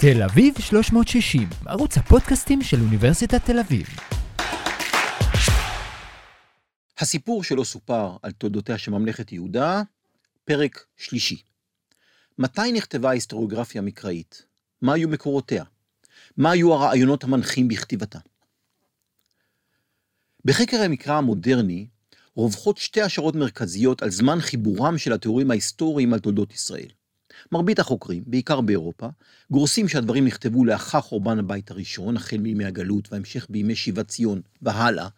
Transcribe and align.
תל 0.00 0.22
אביב 0.22 0.54
360, 0.60 1.48
ערוץ 1.66 1.98
הפודקאסטים 1.98 2.62
של 2.62 2.80
אוניברסיטת 2.80 3.44
תל 3.44 3.58
אביב. 3.58 3.86
הסיפור 6.98 7.44
שלא 7.44 7.64
סופר 7.64 8.16
על 8.22 8.32
תולדותיה 8.32 8.78
של 8.78 8.90
ממלכת 8.90 9.32
יהודה, 9.32 9.82
פרק 10.44 10.84
שלישי. 10.96 11.42
מתי 12.38 12.72
נכתבה 12.72 13.08
ההיסטוריוגרפיה 13.08 13.82
המקראית? 13.82 14.46
מה 14.82 14.94
היו 14.94 15.08
מקורותיה? 15.08 15.64
מה 16.36 16.50
היו 16.50 16.74
הרעיונות 16.74 17.24
המנחים 17.24 17.68
בכתיבתה? 17.68 18.18
בחקר 20.44 20.82
המקרא 20.82 21.14
המודרני 21.14 21.86
רווחות 22.36 22.78
שתי 22.78 23.02
השערות 23.02 23.34
מרכזיות 23.34 24.02
על 24.02 24.10
זמן 24.10 24.40
חיבורם 24.40 24.98
של 24.98 25.12
התיאורים 25.12 25.50
ההיסטוריים 25.50 26.12
על 26.12 26.18
תולדות 26.18 26.52
ישראל. 26.52 26.88
מרבית 27.52 27.78
החוקרים, 27.78 28.22
בעיקר 28.26 28.60
באירופה, 28.60 29.06
גורסים 29.50 29.88
שהדברים 29.88 30.24
נכתבו 30.24 30.64
לאחר 30.64 31.00
חורבן 31.00 31.38
הבית 31.38 31.70
הראשון, 31.70 32.16
החל 32.16 32.36
מימי 32.36 32.64
הגלות 32.64 33.12
והמשך 33.12 33.46
בימי 33.50 33.74
שיבת 33.74 34.08
ציון 34.08 34.40
והלאה, 34.62 35.08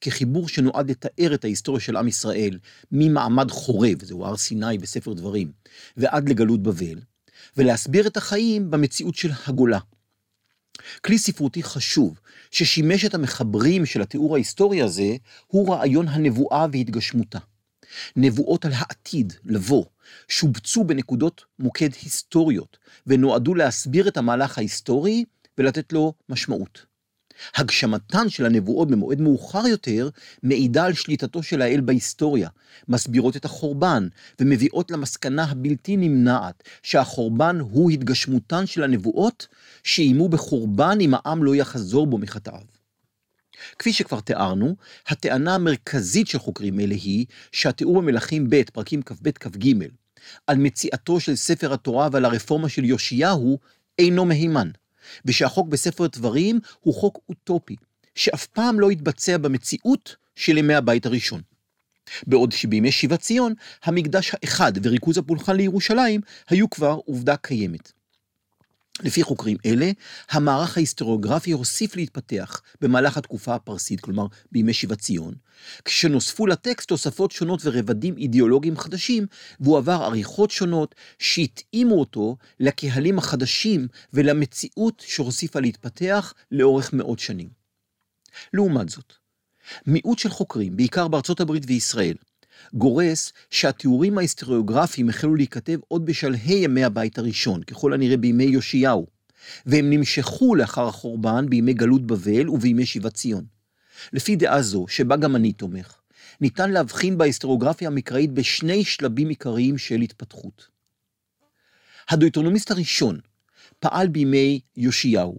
כחיבור 0.00 0.48
שנועד 0.48 0.90
לתאר 0.90 1.34
את 1.34 1.44
ההיסטוריה 1.44 1.80
של 1.80 1.96
עם 1.96 2.08
ישראל 2.08 2.58
ממעמד 2.92 3.50
חורב, 3.50 4.04
זהו 4.04 4.24
הר 4.24 4.36
סיני 4.36 4.78
בספר 4.78 5.12
דברים, 5.12 5.52
ועד 5.96 6.28
לגלות 6.28 6.62
בבל, 6.62 7.00
ולהסביר 7.56 8.06
את 8.06 8.16
החיים 8.16 8.70
במציאות 8.70 9.14
של 9.14 9.30
הגולה. 9.46 9.78
כלי 11.04 11.18
ספרותי 11.18 11.62
חשוב, 11.62 12.20
ששימש 12.50 13.04
את 13.04 13.14
המחברים 13.14 13.86
של 13.86 14.02
התיאור 14.02 14.34
ההיסטורי 14.34 14.82
הזה, 14.82 15.16
הוא 15.46 15.74
רעיון 15.74 16.08
הנבואה 16.08 16.66
והתגשמותה. 16.72 17.38
נבואות 18.16 18.64
על 18.64 18.72
העתיד, 18.74 19.32
לבוא, 19.44 19.84
שובצו 20.28 20.84
בנקודות 20.84 21.44
מוקד 21.58 21.88
היסטוריות, 22.02 22.78
ונועדו 23.06 23.54
להסביר 23.54 24.08
את 24.08 24.16
המהלך 24.16 24.58
ההיסטורי 24.58 25.24
ולתת 25.58 25.92
לו 25.92 26.12
משמעות. 26.28 26.86
הגשמתן 27.56 28.28
של 28.28 28.46
הנבואות 28.46 28.90
במועד 28.90 29.20
מאוחר 29.20 29.66
יותר 29.66 30.08
מעידה 30.42 30.84
על 30.84 30.94
שליטתו 30.94 31.42
של 31.42 31.62
האל 31.62 31.80
בהיסטוריה, 31.80 32.48
מסבירות 32.88 33.36
את 33.36 33.44
החורבן 33.44 34.08
ומביאות 34.40 34.90
למסקנה 34.90 35.44
הבלתי 35.44 35.96
נמנעת 35.96 36.62
שהחורבן 36.82 37.60
הוא 37.60 37.90
התגשמותן 37.90 38.66
של 38.66 38.82
הנבואות 38.82 39.46
שאיימו 39.84 40.28
בחורבן 40.28 40.98
אם 41.00 41.14
העם 41.14 41.44
לא 41.44 41.56
יחזור 41.56 42.06
בו 42.06 42.18
מחטאיו. 42.18 42.75
כפי 43.78 43.92
שכבר 43.92 44.20
תיארנו, 44.20 44.76
הטענה 45.08 45.54
המרכזית 45.54 46.28
של 46.28 46.38
חוקרים 46.38 46.80
אלה 46.80 46.94
היא 46.94 47.26
שהתיאור 47.52 48.02
במלכים 48.02 48.50
ב', 48.50 48.62
פרקים 48.72 49.02
כ"ב-כ"ג, 49.02 49.72
על 50.46 50.56
מציאתו 50.56 51.20
של 51.20 51.36
ספר 51.36 51.72
התורה 51.72 52.08
ועל 52.12 52.24
הרפורמה 52.24 52.68
של 52.68 52.84
יאשיהו, 52.84 53.58
אינו 53.98 54.24
מהימן, 54.24 54.70
ושהחוק 55.24 55.68
בספר 55.68 56.06
דברים 56.06 56.60
הוא 56.80 56.94
חוק 56.94 57.18
אוטופי, 57.28 57.76
שאף 58.14 58.46
פעם 58.46 58.80
לא 58.80 58.90
התבצע 58.90 59.38
במציאות 59.38 60.16
של 60.36 60.58
ימי 60.58 60.74
הבית 60.74 61.06
הראשון. 61.06 61.40
בעוד 62.26 62.52
שבימי 62.52 62.92
שיבת 62.92 63.20
ציון, 63.20 63.54
המקדש 63.84 64.32
האחד 64.34 64.72
וריכוז 64.82 65.18
הפולחן 65.18 65.56
לירושלים 65.56 66.20
היו 66.48 66.70
כבר 66.70 66.98
עובדה 67.06 67.36
קיימת. 67.36 67.92
לפי 69.02 69.22
חוקרים 69.22 69.56
אלה, 69.66 69.90
המערך 70.30 70.76
ההיסטוריוגרפי 70.76 71.52
הוסיף 71.52 71.96
להתפתח 71.96 72.62
במהלך 72.80 73.16
התקופה 73.16 73.54
הפרסית, 73.54 74.00
כלומר 74.00 74.26
בימי 74.52 74.72
שיבת 74.72 74.98
ציון, 74.98 75.34
כשנוספו 75.84 76.46
לטקסט 76.46 76.88
תוספות 76.88 77.32
שונות 77.32 77.60
ורבדים 77.64 78.16
אידיאולוגיים 78.16 78.76
חדשים, 78.76 79.26
והוא 79.60 79.78
עבר 79.78 80.02
עריכות 80.02 80.50
שונות 80.50 80.94
שהתאימו 81.18 82.00
אותו 82.00 82.36
לקהלים 82.60 83.18
החדשים 83.18 83.88
ולמציאות 84.12 85.02
שהוסיפה 85.06 85.60
להתפתח 85.60 86.34
לאורך 86.50 86.92
מאות 86.92 87.18
שנים. 87.18 87.48
לעומת 88.52 88.88
זאת, 88.88 89.12
מיעוט 89.86 90.18
של 90.18 90.28
חוקרים, 90.28 90.76
בעיקר 90.76 91.08
בארצות 91.08 91.40
הברית 91.40 91.62
וישראל, 91.66 92.16
גורס 92.74 93.32
שהתיאורים 93.50 94.18
ההיסטוריוגרפיים 94.18 95.08
החלו 95.08 95.34
להיכתב 95.34 95.78
עוד 95.88 96.06
בשלהי 96.06 96.54
ימי 96.54 96.84
הבית 96.84 97.18
הראשון, 97.18 97.62
ככל 97.62 97.92
הנראה 97.92 98.16
בימי 98.16 98.44
יאשיהו, 98.44 99.06
והם 99.66 99.90
נמשכו 99.90 100.54
לאחר 100.54 100.88
החורבן 100.88 101.46
בימי 101.48 101.74
גלות 101.74 102.06
בבל 102.06 102.48
ובימי 102.48 102.86
שיבת 102.86 103.14
ציון. 103.14 103.44
לפי 104.12 104.36
דעה 104.36 104.62
זו, 104.62 104.86
שבה 104.88 105.16
גם 105.16 105.36
אני 105.36 105.52
תומך, 105.52 105.96
ניתן 106.40 106.70
להבחין 106.70 107.18
בהיסטוריוגרפיה 107.18 107.88
המקראית 107.88 108.32
בשני 108.32 108.84
שלבים 108.84 109.28
עיקריים 109.28 109.78
של 109.78 110.00
התפתחות. 110.00 110.68
הדויטרונומיסט 112.10 112.70
הראשון 112.70 113.20
פעל 113.78 114.08
בימי 114.08 114.60
יאשיהו, 114.76 115.38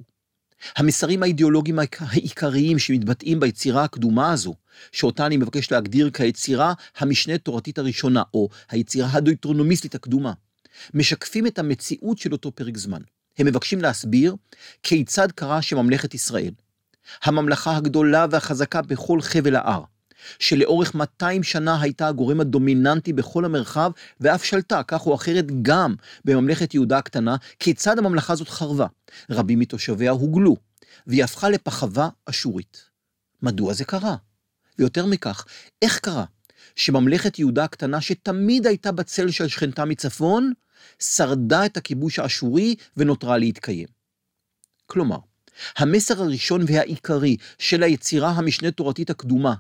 המסרים 0.76 1.24
האידיאולוגיים 1.24 1.80
העיקריים 2.00 2.80
שמתבטאים 2.80 3.40
ביצירה 3.40 3.84
הקדומה 3.84 4.32
הזו, 4.32 4.56
שאותה 4.92 5.26
אני 5.26 5.38
מבקש 5.38 5.72
להגדיר 5.72 6.10
כיצירה 6.10 6.74
המשנה 6.98 7.38
תורתית 7.38 7.78
הראשונה, 7.78 8.24
או 8.34 8.50
היצירה 8.70 9.10
הדויטרונומיסטית 9.14 9.96
הקדומה, 9.96 10.34
משקפים 10.94 11.48
את 11.48 11.60
המציאות 11.60 12.18
של 12.18 12.32
אותו 12.32 12.52
פרק 12.52 12.78
זמן. 12.78 13.02
הם 13.38 13.46
מבקשים 13.46 13.82
להסביר 13.82 14.36
כיצד 14.84 15.32
קרה 15.32 15.62
שממלכת 15.62 16.14
ישראל, 16.14 16.52
הממלכה 17.24 17.76
הגדולה 17.76 18.26
והחזקה 18.32 18.82
בכל 18.82 19.22
חבל 19.22 19.56
ההר, 19.56 19.84
שלאורך 20.40 20.96
200 20.96 21.44
שנה 21.44 21.82
הייתה 21.82 22.08
הגורם 22.08 22.40
הדומיננטי 22.40 23.14
בכל 23.14 23.46
המרחב, 23.46 23.92
ואף 24.20 24.44
שלטה, 24.44 24.82
כך 24.84 25.06
או 25.06 25.16
אחרת, 25.16 25.62
גם 25.62 25.96
בממלכת 26.26 26.74
יהודה 26.74 26.98
הקטנה, 26.98 27.36
כיצד 27.60 27.98
הממלכה 28.00 28.34
הזאת 28.34 28.50
חרבה. 28.50 28.88
רבים 29.30 29.60
מתושביה 29.60 30.12
הוגלו, 30.12 30.56
והיא 31.08 31.24
הפכה 31.24 31.50
לפחווה 31.50 32.10
אשורית. 32.26 32.84
מדוע 33.42 33.74
זה 33.74 33.86
קרה? 33.86 34.16
ויותר 34.80 35.06
מכך, 35.06 35.46
איך 35.82 36.00
קרה 36.00 36.26
שממלכת 36.76 37.40
יהודה 37.40 37.64
הקטנה, 37.64 38.02
שתמיד 38.02 38.68
הייתה 38.68 38.92
בצל 38.92 39.32
של 39.32 39.48
שכנתה 39.48 39.86
מצפון, 39.86 40.54
שרדה 41.00 41.66
את 41.66 41.78
הכיבוש 41.78 42.20
האשורי 42.20 42.76
ונותרה 42.98 43.38
להתקיים? 43.38 43.88
כלומר, 44.86 45.18
המסר 45.78 46.22
הראשון 46.22 46.62
והעיקרי 46.68 47.38
של 47.60 47.84
היצירה 47.84 48.30
המשנה 48.30 48.72
תורתית 48.72 49.10
הקדומה 49.10 49.54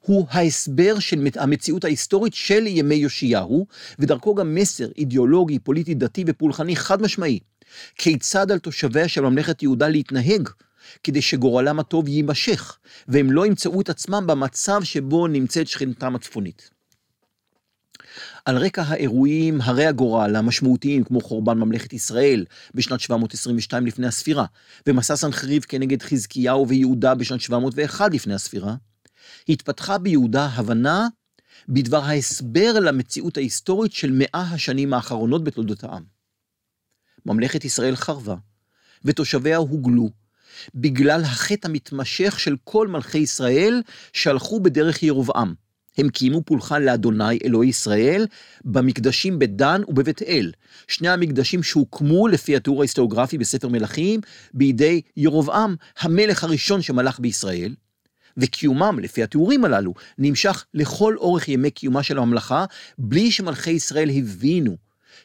הוא 0.00 0.26
ההסבר 0.30 0.98
של 0.98 1.26
המציאות 1.36 1.84
ההיסטורית 1.84 2.34
של 2.34 2.66
ימי 2.66 2.94
יאשיהו, 2.94 3.66
ודרכו 3.98 4.34
גם 4.34 4.54
מסר 4.54 4.88
אידיאולוגי, 4.98 5.58
פוליטי, 5.58 5.94
דתי 5.94 6.24
ופולחני 6.26 6.76
חד 6.76 7.02
משמעי. 7.02 7.38
כיצד 7.94 8.50
על 8.50 8.58
תושביה 8.58 9.08
של 9.08 9.20
ממלכת 9.20 9.62
יהודה 9.62 9.88
להתנהג, 9.88 10.48
כדי 11.02 11.22
שגורלם 11.22 11.80
הטוב 11.80 12.08
יימשך, 12.08 12.78
והם 13.08 13.30
לא 13.30 13.46
ימצאו 13.46 13.80
את 13.80 13.88
עצמם 13.88 14.26
במצב 14.26 14.80
שבו 14.84 15.26
נמצאת 15.26 15.66
שכנתם 15.68 16.14
הצפונית. 16.14 16.70
על 18.44 18.58
רקע 18.58 18.82
האירועים 18.82 19.60
הרי 19.60 19.86
הגורל 19.86 20.36
המשמעותיים 20.36 21.04
כמו 21.04 21.20
חורבן 21.20 21.58
ממלכת 21.58 21.92
ישראל 21.92 22.44
בשנת 22.74 23.00
722 23.00 23.86
לפני 23.86 24.06
הספירה, 24.06 24.44
ומסע 24.86 25.16
סנחריב 25.16 25.64
כנגד 25.68 26.02
חזקיהו 26.02 26.68
ויהודה 26.68 27.14
בשנת 27.14 27.40
701 27.40 28.14
לפני 28.14 28.34
הספירה, 28.34 28.74
התפתחה 29.48 29.98
ביהודה 29.98 30.46
הבנה 30.46 31.08
בדבר 31.68 32.04
ההסבר 32.04 32.80
למציאות 32.80 33.36
ההיסטורית 33.36 33.92
של 33.92 34.10
מאה 34.12 34.48
השנים 34.52 34.94
האחרונות 34.94 35.44
בתולדות 35.44 35.84
העם. 35.84 36.02
ממלכת 37.26 37.64
ישראל 37.64 37.96
חרבה, 37.96 38.36
ותושביה 39.04 39.56
הוגלו, 39.56 40.10
בגלל 40.74 41.22
החטא 41.24 41.68
המתמשך 41.68 42.40
של 42.40 42.56
כל 42.64 42.88
מלכי 42.88 43.18
ישראל 43.18 43.82
שהלכו 44.12 44.60
בדרך 44.60 45.02
ירבעם. 45.02 45.54
הם 45.98 46.08
קיימו 46.08 46.42
פולחן 46.42 46.82
לאדוני 46.82 47.38
אלוהי 47.44 47.68
ישראל 47.68 48.26
במקדשים 48.64 49.38
בדן 49.38 49.80
ובבית 49.88 50.22
אל, 50.22 50.52
שני 50.88 51.08
המקדשים 51.08 51.62
שהוקמו 51.62 52.28
לפי 52.28 52.56
התיאור 52.56 52.80
ההיסטוריוגרפי 52.80 53.38
בספר 53.38 53.68
מלכים 53.68 54.20
בידי 54.54 55.00
ירבעם, 55.16 55.76
המלך 55.98 56.44
הראשון 56.44 56.82
שמלך 56.82 57.20
בישראל, 57.20 57.74
וקיומם, 58.36 58.98
לפי 59.02 59.22
התיאורים 59.22 59.64
הללו, 59.64 59.94
נמשך 60.18 60.64
לכל 60.74 61.16
אורך 61.16 61.48
ימי 61.48 61.70
קיומה 61.70 62.02
של 62.02 62.18
הממלכה, 62.18 62.64
בלי 62.98 63.30
שמלכי 63.30 63.70
ישראל 63.70 64.10
הבינו 64.10 64.76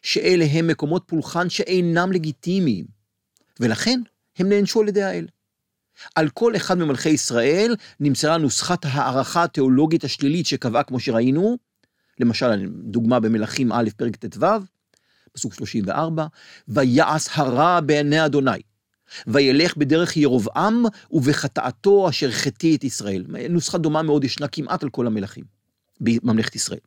שאלה 0.01 0.45
הם 0.45 0.67
מקומות 0.67 1.03
פולחן 1.05 1.49
שאינם 1.49 2.11
לגיטימיים, 2.11 2.85
ולכן 3.59 4.01
הם 4.37 4.49
נענשו 4.49 4.81
על 4.81 4.87
ידי 4.87 5.03
האל. 5.03 5.27
על 6.15 6.29
כל 6.29 6.55
אחד 6.55 6.77
ממלכי 6.77 7.09
ישראל 7.09 7.75
נמצאה 7.99 8.37
נוסחת 8.37 8.85
הערכה 8.85 9.43
התיאולוגית 9.43 10.03
השלילית 10.03 10.45
שקבעה, 10.45 10.83
כמו 10.83 10.99
שראינו, 10.99 11.57
למשל, 12.19 12.69
דוגמה 12.83 13.19
במלכים 13.19 13.71
א', 13.71 13.89
פרק 13.97 14.15
ט"ו, 14.15 14.45
פסוק 15.33 15.53
34, 15.53 16.25
ויעש 16.67 17.27
הרע 17.31 17.79
בעיני 17.79 18.25
אדוני. 18.25 18.70
וילך 19.27 19.77
בדרך 19.77 20.17
ירבעם 20.17 20.85
ובחטאתו 21.11 22.09
אשר 22.09 22.31
חטא 22.31 22.67
את 22.75 22.83
ישראל. 22.83 23.25
נוסחה 23.49 23.77
דומה 23.77 24.01
מאוד 24.01 24.23
ישנה 24.23 24.47
כמעט 24.47 24.83
על 24.83 24.89
כל 24.89 25.07
המלכים 25.07 25.43
בממלכת 26.01 26.55
ישראל. 26.55 26.79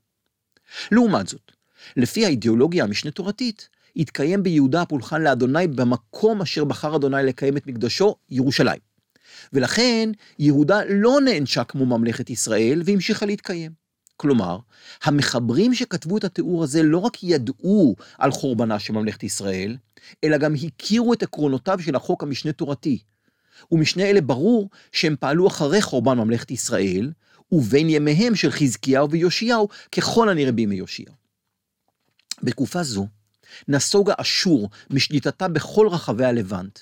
לעומת 0.92 1.28
זאת, 1.28 1.52
לפי 1.96 2.24
האידיאולוגיה 2.26 2.84
המשנה 2.84 3.10
תורתית, 3.10 3.68
התקיים 3.96 4.42
ביהודה 4.42 4.82
הפולחן 4.82 5.22
לאדוני 5.22 5.66
במקום 5.66 6.42
אשר 6.42 6.64
בחר 6.64 6.96
אדוני 6.96 7.22
לקיים 7.22 7.56
את 7.56 7.66
מקדשו, 7.66 8.14
ירושלים. 8.30 8.80
ולכן 9.52 10.10
יהודה 10.38 10.80
לא 10.88 11.20
נענשה 11.20 11.64
כמו 11.64 11.86
ממלכת 11.86 12.30
ישראל 12.30 12.82
והמשיכה 12.84 13.26
להתקיים. 13.26 13.72
כלומר, 14.16 14.58
המחברים 15.04 15.74
שכתבו 15.74 16.18
את 16.18 16.24
התיאור 16.24 16.64
הזה 16.64 16.82
לא 16.82 16.98
רק 16.98 17.24
ידעו 17.24 17.96
על 18.18 18.30
חורבנה 18.30 18.78
של 18.78 18.92
ממלכת 18.92 19.22
ישראל, 19.22 19.76
אלא 20.24 20.38
גם 20.38 20.54
הכירו 20.54 21.12
את 21.12 21.22
עקרונותיו 21.22 21.78
של 21.82 21.96
החוק 21.96 22.22
המשנה 22.22 22.52
תורתי. 22.52 22.98
ומשני 23.72 24.04
אלה 24.04 24.20
ברור 24.20 24.70
שהם 24.92 25.16
פעלו 25.20 25.46
אחרי 25.46 25.82
חורבן 25.82 26.18
ממלכת 26.18 26.50
ישראל, 26.50 27.12
ובין 27.52 27.90
ימיהם 27.90 28.34
של 28.34 28.50
חזקיהו 28.50 29.10
ויאשיהו, 29.10 29.68
ככל 29.92 30.28
הנראה 30.28 30.52
בימי 30.52 30.76
יאשיהו. 30.76 31.14
בתקופה 32.42 32.82
זו, 32.82 33.06
נסוגה 33.68 34.14
אשור 34.18 34.70
משליטתה 34.90 35.48
בכל 35.48 35.88
רחבי 35.88 36.24
הלבנט, 36.24 36.78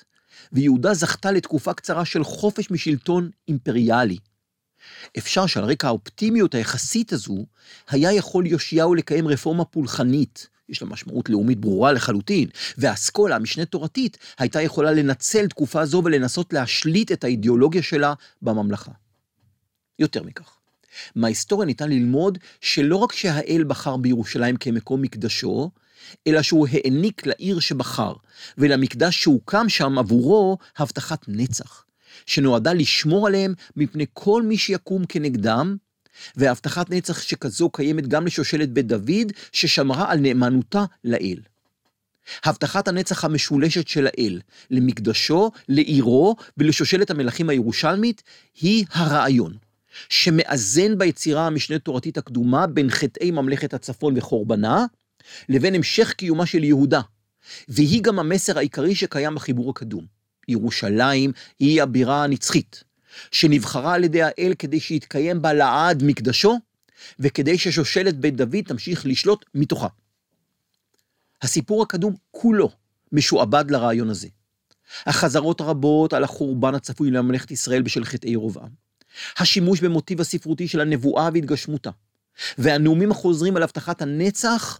ויהודה 0.51 0.93
זכתה 0.93 1.31
לתקופה 1.31 1.73
קצרה 1.73 2.05
של 2.05 2.23
חופש 2.23 2.71
משלטון 2.71 3.29
אימפריאלי. 3.47 4.17
אפשר 5.17 5.45
שעל 5.45 5.63
רקע 5.63 5.87
האופטימיות 5.87 6.55
היחסית 6.55 7.13
הזו, 7.13 7.45
היה 7.89 8.13
יכול 8.13 8.47
יאשיהו 8.47 8.95
לקיים 8.95 9.27
רפורמה 9.27 9.65
פולחנית, 9.65 10.47
יש 10.69 10.81
לה 10.81 10.87
משמעות 10.87 11.29
לאומית 11.29 11.59
ברורה 11.59 11.91
לחלוטין, 11.91 12.49
והאסכולה, 12.77 13.35
המשנה 13.35 13.65
תורתית, 13.65 14.17
הייתה 14.39 14.61
יכולה 14.61 14.91
לנצל 14.91 15.47
תקופה 15.47 15.85
זו 15.85 16.01
ולנסות 16.05 16.53
להשליט 16.53 17.11
את 17.11 17.23
האידיאולוגיה 17.23 17.83
שלה 17.83 18.13
בממלכה. 18.41 18.91
יותר 19.99 20.23
מכך, 20.23 20.57
מההיסטוריה 21.15 21.65
ניתן 21.65 21.89
ללמוד 21.89 22.37
שלא 22.61 22.95
רק 22.95 23.11
שהאל 23.11 23.63
בחר 23.67 23.97
בירושלים 23.97 24.57
כמקום 24.57 25.01
מקדשו, 25.01 25.71
אלא 26.27 26.41
שהוא 26.41 26.67
העניק 26.71 27.25
לעיר 27.25 27.59
שבחר, 27.59 28.13
ולמקדש 28.57 29.23
שהוקם 29.23 29.69
שם 29.69 29.97
עבורו 29.99 30.57
הבטחת 30.77 31.25
נצח, 31.27 31.85
שנועדה 32.25 32.73
לשמור 32.73 33.27
עליהם 33.27 33.53
מפני 33.75 34.05
כל 34.13 34.43
מי 34.43 34.57
שיקום 34.57 35.05
כנגדם, 35.05 35.77
והבטחת 36.35 36.89
נצח 36.89 37.21
שכזו 37.21 37.69
קיימת 37.69 38.07
גם 38.07 38.25
לשושלת 38.25 38.71
בית 38.71 38.87
דוד, 38.87 39.31
ששמרה 39.51 40.11
על 40.11 40.19
נאמנותה 40.19 40.85
לאל. 41.03 41.39
הבטחת 42.43 42.87
הנצח 42.87 43.25
המשולשת 43.25 43.87
של 43.87 44.07
האל, 44.07 44.41
למקדשו, 44.71 45.51
לעירו 45.69 46.35
ולשושלת 46.57 47.11
המלכים 47.11 47.49
הירושלמית, 47.49 48.23
היא 48.61 48.85
הרעיון, 48.91 49.53
שמאזן 50.09 50.97
ביצירה 50.97 51.47
המשנה 51.47 51.79
תורתית 51.79 52.17
הקדומה 52.17 52.67
בין 52.67 52.89
חטאי 52.89 53.31
ממלכת 53.31 53.73
הצפון 53.73 54.17
וחורבנה, 54.17 54.85
לבין 55.49 55.75
המשך 55.75 56.13
קיומה 56.13 56.45
של 56.45 56.63
יהודה, 56.63 57.01
והיא 57.67 58.03
גם 58.03 58.19
המסר 58.19 58.57
העיקרי 58.57 58.95
שקיים 58.95 59.35
בחיבור 59.35 59.69
הקדום. 59.69 60.05
ירושלים 60.47 61.31
היא 61.59 61.83
הבירה 61.83 62.23
הנצחית, 62.23 62.83
שנבחרה 63.31 63.93
על 63.93 64.03
ידי 64.03 64.23
האל 64.23 64.53
כדי 64.59 64.79
שיתקיים 64.79 65.41
בה 65.41 65.53
לעד 65.53 66.03
מקדשו, 66.03 66.59
וכדי 67.19 67.57
ששושלת 67.57 68.17
בית 68.17 68.35
דוד 68.35 68.61
תמשיך 68.65 69.05
לשלוט 69.05 69.45
מתוכה. 69.55 69.87
הסיפור 71.41 71.83
הקדום 71.83 72.15
כולו 72.31 72.69
משועבד 73.11 73.71
לרעיון 73.71 74.09
הזה. 74.09 74.27
החזרות 75.05 75.61
הרבות 75.61 76.13
על 76.13 76.23
החורבן 76.23 76.75
הצפוי 76.75 77.11
לממלכת 77.11 77.51
ישראל 77.51 77.81
בשל 77.81 78.05
חטאי 78.05 78.29
ירבעם. 78.29 78.69
השימוש 79.37 79.81
במוטיב 79.81 80.21
הספרותי 80.21 80.67
של 80.67 80.79
הנבואה 80.79 81.29
והתגשמותה. 81.33 81.89
והנאומים 82.57 83.11
החוזרים 83.11 83.55
על 83.57 83.63
הבטחת 83.63 84.01
הנצח, 84.01 84.79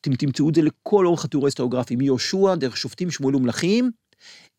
אתם 0.00 0.14
תמצאו 0.14 0.48
את 0.48 0.54
זה 0.54 0.62
לכל 0.62 1.06
אורך 1.06 1.24
התיאור 1.24 1.46
ההיסטוריוגרפי, 1.46 1.96
מיהושע, 1.96 2.54
דרך 2.54 2.76
שופטים, 2.76 3.10
שמואל 3.10 3.36
ומלכים, 3.36 3.90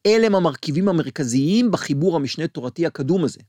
אלה 0.06 0.25
הם 0.25 0.36
המרכיבים 0.36 0.89
המרכזיים 0.89 1.71
בחיבור 1.71 2.15
המשנה 2.15 2.48
תורתי 2.48 2.86
הקדום 2.86 3.24
הזה. 3.24 3.39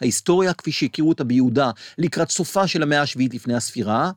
ההיסטוריה, 0.00 0.54
כפי 0.54 0.72
שהכירו 0.72 1.08
אותה 1.08 1.24
ביהודה 1.24 1.70
לקראת 1.98 2.30
סופה 2.30 2.66
של 2.66 2.82
המאה 2.82 3.02
השביעית 3.02 3.34
לפני 3.34 3.54
הספירה, 3.54 4.10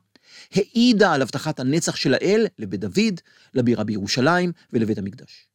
העידה 0.54 1.12
על 1.12 1.22
הבטחת 1.22 1.60
הנצח 1.60 1.96
של 1.96 2.14
האל 2.14 2.46
לבית 2.58 2.80
דוד, 2.80 3.20
לבירה 3.54 3.84
בירושלים 3.84 4.52
ולבית 4.72 4.98
המקדש. 4.98 5.46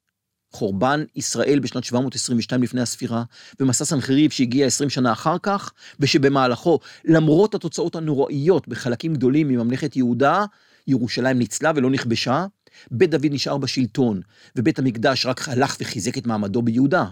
חורבן 0.51 1.03
ישראל 1.15 1.59
בשנת 1.59 1.83
722 1.83 2.63
לפני 2.63 2.81
הספירה, 2.81 3.23
ומסע 3.59 3.85
סנחריב 3.85 4.31
שהגיע 4.31 4.65
20 4.65 4.89
שנה 4.89 5.11
אחר 5.11 5.37
כך, 5.43 5.73
ושבמהלכו, 5.99 6.79
למרות 7.05 7.55
התוצאות 7.55 7.95
הנוראיות 7.95 8.67
בחלקים 8.67 9.13
גדולים 9.13 9.47
מממלכת 9.47 9.95
יהודה, 9.95 10.45
ירושלים 10.87 11.39
ניצלה 11.39 11.71
ולא 11.75 11.89
נכבשה, 11.89 12.45
בית 12.91 13.09
דוד 13.09 13.25
נשאר 13.31 13.57
בשלטון, 13.57 14.21
ובית 14.55 14.79
המקדש 14.79 15.25
רק 15.25 15.49
הלך 15.49 15.77
וחיזק 15.79 16.17
את 16.17 16.27
מעמדו 16.27 16.61
ביהודה, 16.61 17.05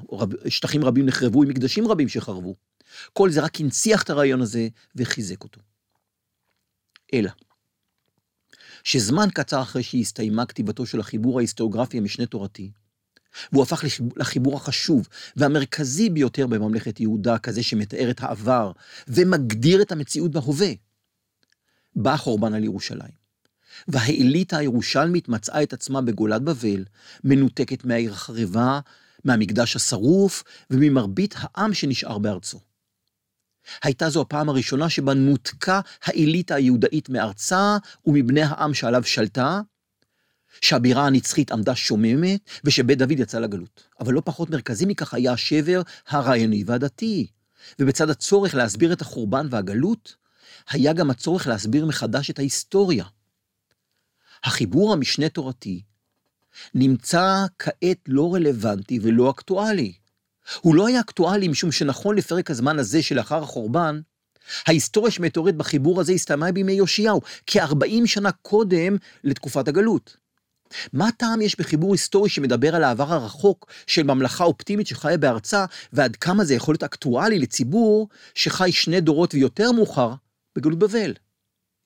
שטחים 0.48 0.84
רבים 0.84 1.06
נחרבו 1.06 1.44
עם 1.44 1.50
מקדשים 1.50 1.88
רבים 1.88 2.10
שחרבו. 2.10 2.56
כל 3.14 3.30
זה 3.30 3.42
רק 3.42 3.60
הנציח 3.60 4.04
את 4.04 4.10
הרעיון 4.10 4.42
הזה 4.42 4.68
וחיזק 4.96 5.44
אותו. 5.44 5.62
אלא, 7.14 7.32
שזמן 8.84 9.28
קצר 9.34 9.62
אחרי 9.62 9.84
שהסתיימה 9.84 10.46
כתיבתו 10.46 10.86
של 10.86 11.00
החיבור 11.00 11.40
ההיסטוריוגרפי 11.40 11.98
המשנה 11.98 12.26
תורתי, 12.26 12.72
והוא 13.52 13.64
הפך 13.64 13.84
לחיבור 14.16 14.56
החשוב 14.56 15.08
והמרכזי 15.36 16.10
ביותר 16.10 16.48
בממלכת 16.48 17.00
יהודה, 17.00 17.38
כזה 17.38 17.64
שמתאר 17.64 18.12
את 18.12 18.24
העבר 18.24 18.72
ומגדיר 19.08 19.82
את 19.82 19.92
המציאות 19.92 20.32
בהווה. 20.32 20.72
בא 21.96 22.14
החורבן 22.14 22.54
על 22.54 22.64
ירושלים. 22.64 23.25
והאליטה 23.88 24.57
הירושלמית 24.57 25.30
מצאה 25.30 25.63
את 25.63 25.74
עצמה 25.74 26.01
בגולת 26.01 26.42
בבל, 26.42 26.86
מנותקת 27.24 27.86
מהעיר 27.86 28.12
החרבה, 28.12 28.80
מהמקדש 29.24 29.75
השרוף 29.75 30.44
וממרבית 30.69 31.36
העם 31.38 31.74
שנשאר 31.74 32.18
בארצו. 32.18 32.60
הייתה 33.83 34.10
זו 34.10 34.22
הפעם 34.22 34.50
הראשונה 34.50 34.89
שבה 34.89 35.13
נותקה 35.13 35.81
האליטה 36.04 36.56
היהודאית 36.56 37.10
מארצה 37.10 37.77
ומבני 38.06 38.42
העם 38.42 38.74
שעליו 38.74 39.04
שלטה, 39.04 39.62
שהבירה 40.62 41.06
הנצחית 41.06 41.51
עמדה 41.51 41.75
שוממת, 41.75 42.39
ושבית 42.63 42.98
דוד 42.98 43.19
יצא 43.19 43.39
לגלות. 43.39 43.83
אבל 44.00 44.13
לא 44.13 44.21
פחות 44.25 44.50
מרכזי 44.50 44.86
מכך 44.86 45.13
היה 45.13 45.33
השבר 45.33 45.81
הרעיוני 46.07 46.63
והדתי. 46.66 47.28
ובצד 47.80 48.10
הצורך 48.10 48.56
להסביר 48.56 48.94
את 48.94 49.01
החורבן 49.01 49.48
והגלות, 49.50 50.16
היה 50.69 50.94
גם 50.94 51.10
הצורך 51.10 51.48
להסביר 51.48 51.86
מחדש 51.86 52.30
את 52.30 52.39
ההיסטוריה. 52.39 53.06
החיבור 54.45 54.94
המשנה 54.94 55.30
תורתי 55.30 55.81
נמצא 56.74 57.45
כעת 57.59 57.97
לא 58.07 58.33
רלוונטי 58.33 58.99
ולא 59.02 59.30
אקטואלי. 59.30 59.94
הוא 60.61 60.75
לא 60.75 60.87
היה 60.87 60.99
אקטואלי 60.99 61.47
משום 61.47 61.71
שנכון 61.71 62.16
לפרק 62.16 62.52
הזמן 62.52 62.80
הזה 62.80 63.04
שלאחר 63.04 63.44
החורבן, 63.44 64.02
ההיסטוריה 64.68 65.11
שמתוארת 65.11 65.56
בחיבור 65.56 66.02
הזה 66.02 66.11
הסתיימה 66.11 66.52
בימי 66.52 66.73
יאשיהו, 66.73 67.21
כ-40 67.47 68.06
שנה 68.06 68.31
קודם 68.31 68.97
לתקופת 69.23 69.68
הגלות. 69.68 70.18
מה 70.94 71.09
טעם 71.18 71.42
יש 71.42 71.59
בחיבור 71.59 71.94
היסטורי 71.94 72.30
שמדבר 72.30 72.75
על 72.75 72.83
העבר 72.83 73.14
הרחוק 73.14 73.71
של 73.87 74.04
ממלכה 74.04 74.44
אופטימית 74.44 74.87
שחיה 74.87 75.18
בארצה, 75.18 75.66
ועד 75.94 76.16
כמה 76.16 76.45
זה 76.45 76.56
יכול 76.56 76.73
להיות 76.73 76.83
אקטואלי 76.83 77.40
לציבור 77.40 78.09
שחי 78.35 78.71
שני 78.71 79.02
דורות 79.02 79.33
ויותר 79.33 79.71
מאוחר 79.71 80.14
בגלות 80.56 80.80
בבל? 80.80 81.14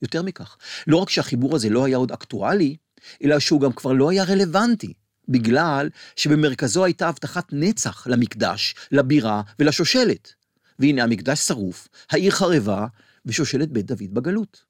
יותר 0.02 0.22
מכך, 0.22 0.56
לא 0.86 0.96
רק 0.96 1.10
שהחיבור 1.10 1.56
הזה 1.56 1.70
לא 1.70 1.84
היה 1.84 1.96
עוד 1.96 2.12
אקטואלי, 2.12 2.76
אלא 3.24 3.38
שהוא 3.38 3.60
גם 3.60 3.72
כבר 3.72 3.92
לא 3.92 4.10
היה 4.10 4.24
רלוונטי, 4.24 4.92
בגלל 5.28 5.88
שבמרכזו 6.16 6.84
הייתה 6.84 7.08
הבטחת 7.08 7.48
נצח 7.52 8.06
למקדש, 8.06 8.74
לבירה 8.92 9.42
ולשושלת. 9.58 10.32
והנה 10.78 11.02
המקדש 11.02 11.38
שרוף, 11.38 11.88
העיר 12.10 12.30
חרבה, 12.30 12.86
ושושלת 13.26 13.72
בית 13.72 13.86
דוד 13.86 14.14
בגלות. 14.14 14.64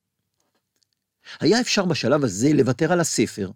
היה 1.41 1.61
אפשר 1.61 1.85
בשלב 1.85 2.25
הזה 2.25 2.53
לוותר 2.53 2.93
על 2.93 3.01
הספר, 3.01 3.51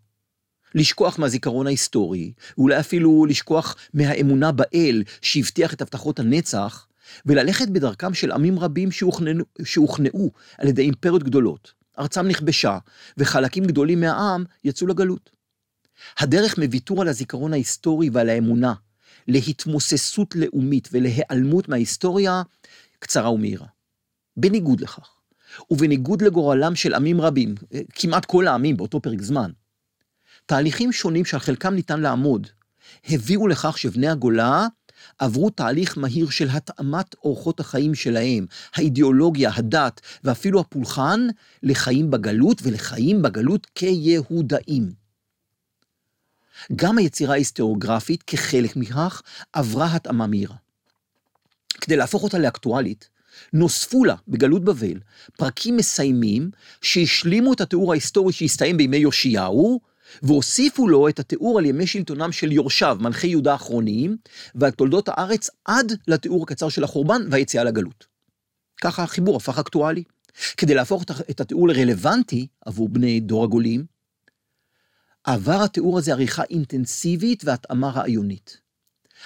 לשכוח 0.75 1.19
מהזיכרון 1.19 1.67
ההיסטורי, 1.67 2.33
ואולי 2.59 2.81
אפילו 2.81 3.27
לשכוח 3.27 3.77
מהאמונה 3.95 4.53
באל 4.53 5.03
שהבטיח 5.23 5.75
את 5.75 5.83
הבטחות 5.83 6.19
הנצח, 6.19 6.87
וללכת 7.27 7.69
בדרכם 7.69 8.15
של 8.15 8.33
עמים 8.33 8.59
רבים 8.59 8.89
שהוכנעו, 9.65 10.31
על 10.59 10.69
ידי 10.69 10.83
אימפריות 10.83 11.23
גדולות. 11.23 11.73
ארצם 11.99 12.27
נכבשה, 12.27 12.79
וחלקים 13.17 13.65
גדולים 13.65 14.01
מהעם 14.01 14.45
יצאו 14.65 14.87
לגלות. 14.87 15.31
הדרך 16.19 16.59
מוויתור 16.59 17.03
על 17.03 17.09
הזיכרון 17.09 17.53
ההיסטורי 17.53 18.11
ועל 18.13 18.29
האמונה, 18.29 18.75
להתמוססות 19.29 20.37
לאומית 20.37 20.89
ולהיעלמות 20.93 21.69
מההיסטוריה, 21.69 22.43
קצרה 22.99 23.31
ומהירה. 23.31 23.67
בניגוד 24.37 24.81
לכך, 24.81 25.09
ובניגוד 25.71 26.23
לגורלם 26.23 26.75
של 26.75 26.95
עמים 26.95 27.21
רבים, 27.21 27.55
כמעט 27.95 28.25
כל 28.25 28.47
העמים 28.47 28.77
באותו 28.77 29.01
פרק 29.01 29.23
זמן, 29.23 29.51
תהליכים 30.47 30.93
שונים 30.93 31.25
שעל 31.25 31.41
חלקם 31.41 31.75
ניתן 31.75 32.01
לעמוד, 32.01 32.47
הביאו 33.09 33.49
לכך 33.49 33.79
שבני 33.79 34.09
הגולה 34.09 34.67
עברו 35.19 35.51
תהליך 35.51 35.99
מהיר 35.99 36.31
של 36.31 36.49
התאמת 36.51 37.15
אורחות 37.25 37.61
החיים 37.61 37.95
שלהם, 37.95 38.47
האידיאולוגיה, 38.75 39.51
הדת 39.55 40.01
ואפילו 40.25 40.61
הפולחן, 40.61 41.27
לחיים 41.63 42.11
בגלות 42.11 42.61
ולחיים 42.63 43.23
בגלות 43.23 43.67
כיהודאים. 43.75 44.93
גם 46.77 46.99
היצירה 46.99 47.35
ההיסטוריוגרפית, 47.35 48.23
כחלק 48.23 48.77
מכך, 48.77 49.23
עברה 49.53 49.95
התאמה 49.95 50.27
מהירה. 50.27 50.57
כדי 51.81 51.97
להפוך 51.97 52.23
אותה 52.23 52.39
לאקטואלית, 52.39 53.09
נוספו 53.53 54.05
לה 54.05 54.15
בגלות 54.29 54.65
בבל 54.65 55.01
פרקים 55.37 55.77
מסיימים 55.77 56.51
שהשלימו 56.83 57.53
את 57.53 57.61
התיאור 57.61 57.93
ההיסטורי 57.93 58.33
שהסתיים 58.33 58.77
בימי 58.77 58.97
יאשיהו, 58.97 59.81
והוסיפו 60.23 60.89
לו 60.89 61.09
את 61.09 61.19
התיאור 61.19 61.59
על 61.59 61.67
ימי 61.67 61.87
שלטונם 61.87 62.33
של 62.33 62.53
יורשיו, 62.53 62.99
מלכי 63.01 63.27
יהודה 63.27 63.53
האחרונים, 63.53 64.17
ועל 64.55 64.71
תולדות 64.71 65.09
הארץ 65.09 65.51
עד 65.65 65.93
לתיאור 66.09 66.43
הקצר 66.43 66.69
של 66.69 66.85
החורבן 66.85 67.23
והיציאה 67.31 67.65
לגלות. 67.65 68.07
ככה 68.81 69.03
החיבור 69.03 69.37
הפך 69.37 69.59
אקטואלי. 69.59 70.05
כדי 70.57 70.75
להפוך 70.75 71.05
את 71.31 71.41
התיאור 71.41 71.69
לרלוונטי 71.69 72.47
עבור 72.67 72.89
בני 72.89 73.21
דור 73.21 73.45
הגולים, 73.45 73.85
עבר 75.25 75.63
התיאור 75.63 75.99
הזה 75.99 76.13
עריכה 76.13 76.43
אינטנסיבית 76.51 77.45
והתאמה 77.45 77.91
רעיונית. 77.91 78.64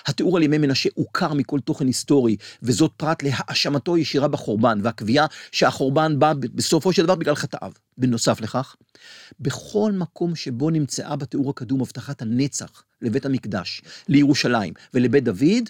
התיאור 0.07 0.37
על 0.37 0.43
ימי 0.43 0.59
מנשה 0.59 0.89
עוקר 0.95 1.35
מכל 1.35 1.61
תוכן 1.61 1.87
היסטורי, 1.87 2.37
וזאת 2.63 2.93
פרט 2.97 3.23
להאשמתו 3.23 3.95
הישירה 3.95 4.29
בחורבן, 4.29 4.79
והקביעה 4.83 5.27
שהחורבן 5.53 6.19
בא 6.19 6.33
בסופו 6.55 6.93
של 6.93 7.05
דבר 7.05 7.15
בגלל 7.15 7.35
חטאיו. 7.35 7.73
בנוסף 7.99 8.41
לכך, 8.41 8.77
בכל 9.41 9.93
מקום 9.93 10.37
שבו 10.37 10.71
נמצאה 10.71 11.17
בתיאור 11.17 11.51
הקדום 11.51 11.81
הבטחת 11.81 12.23
הנצח 12.23 12.83
לבית 13.03 13.27
המקדש, 13.27 13.83
לירושלים 14.09 14.75
ולבית 14.95 15.25
דוד, 15.25 15.69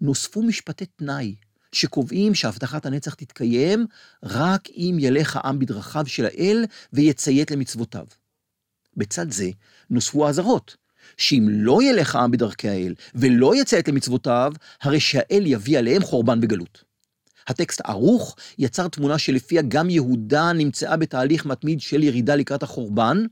נוספו 0.00 0.42
משפטי 0.42 0.86
תנאי 0.86 1.34
שקובעים 1.72 2.34
שהבטחת 2.34 2.86
הנצח 2.86 3.14
תתקיים 3.14 3.86
רק 4.22 4.68
אם 4.70 4.96
ילך 5.00 5.36
העם 5.36 5.58
בדרכיו 5.58 6.06
של 6.06 6.24
האל 6.24 6.64
ויציית 6.92 7.50
למצוותיו. 7.50 8.06
בצד 8.96 9.30
זה 9.30 9.50
נוספו 9.90 10.26
האזהרות, 10.26 10.76
שאם 11.16 11.46
לא 11.50 11.82
ילך 11.82 12.16
העם 12.16 12.30
בדרכי 12.30 12.68
האל 12.68 12.94
ולא 13.14 13.56
יציית 13.56 13.88
למצוותיו, 13.88 14.52
הרי 14.82 15.00
שהאל 15.00 15.42
יביא 15.46 15.78
עליהם 15.78 16.02
חורבן 16.02 16.40
בגלות. 16.40 16.84
הטקסט 17.48 17.80
ערוך 17.84 18.36
יצר 18.58 18.88
תמונה 18.88 19.18
שלפיה 19.18 19.62
גם 19.68 19.90
יהודה 19.90 20.52
נמצאה 20.52 20.96
בתהליך 20.96 21.46
מתמיד 21.46 21.80
של 21.80 22.02
ירידה 22.02 22.36
לקראת 22.36 22.62
החורבן, 22.62 23.24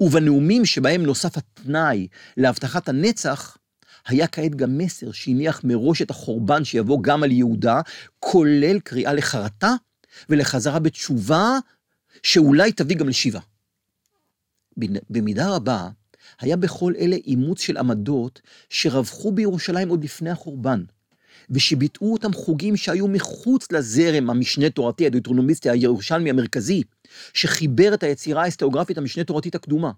ובנאומים 0.00 0.64
שבהם 0.64 1.02
נוסף 1.02 1.36
התנאי 1.36 2.06
להבטחת 2.36 2.88
הנצח, 2.88 3.56
היה 4.06 4.26
כעת 4.26 4.54
גם 4.54 4.78
מסר 4.78 5.12
שהניח 5.12 5.60
מראש 5.64 6.02
את 6.02 6.10
החורבן 6.10 6.64
שיבוא 6.64 6.98
גם 7.02 7.22
על 7.22 7.32
יהודה, 7.32 7.80
כולל 8.18 8.80
קריאה 8.80 9.12
לחרטה 9.12 9.74
ולחזרה 10.28 10.78
בתשובה, 10.78 11.58
שאולי 12.22 12.72
תביא 12.72 12.96
גם 12.96 13.08
לשיבה. 13.08 13.40
במידה 15.10 15.48
רבה, 15.48 15.88
היה 16.40 16.56
בכל 16.56 16.92
אלה 16.98 17.16
אימוץ 17.16 17.60
של 17.60 17.76
עמדות 17.76 18.40
שרווחו 18.70 19.32
בירושלים 19.32 19.88
עוד 19.88 20.04
לפני 20.04 20.30
החורבן, 20.30 20.84
ושביטאו 21.50 22.12
אותם 22.12 22.32
חוגים 22.32 22.76
שהיו 22.76 23.08
מחוץ 23.08 23.72
לזרם 23.72 24.30
המשנה 24.30 24.70
תורתי, 24.70 25.06
הדוטרונומיסטי 25.06 25.70
הירושלמי 25.70 26.30
המרכזי, 26.30 26.82
שחיבר 27.34 27.94
את 27.94 28.02
היצירה 28.02 28.42
ההיסטוריוגרפית 28.42 28.98
המשנה 28.98 29.24
תורתית 29.24 29.54
הקדומה. 29.54 29.90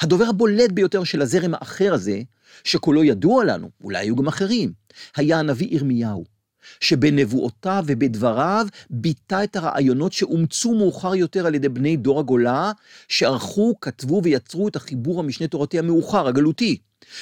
הדובר 0.00 0.24
הבולט 0.24 0.72
ביותר 0.72 1.04
של 1.04 1.22
הזרם 1.22 1.54
האחר 1.54 1.94
הזה, 1.94 2.22
שקולו 2.64 3.04
ידוע 3.04 3.44
לנו, 3.44 3.70
אולי 3.80 3.98
היו 3.98 4.16
גם 4.16 4.28
אחרים, 4.28 4.72
היה 5.16 5.38
הנביא 5.38 5.68
ירמיהו, 5.70 6.24
שבנבואותיו 6.80 7.84
ובדבריו 7.86 8.66
ביטא 8.90 9.44
את 9.44 9.56
הרעיונות 9.56 10.12
שאומצו 10.12 10.74
מאוחר 10.74 11.14
יותר 11.14 11.46
על 11.46 11.54
ידי 11.54 11.68
בני 11.68 11.96
דור 11.96 12.20
הגולה, 12.20 12.72
שערכו, 13.08 13.74
כתבו 13.80 14.20
ויצרו 14.24 14.68
את 14.68 14.76
החיבור 14.76 15.20
המשנה 15.20 15.46
תורתי 15.46 15.78
המאוחר, 15.78 16.28
הגלותי, 16.28 16.78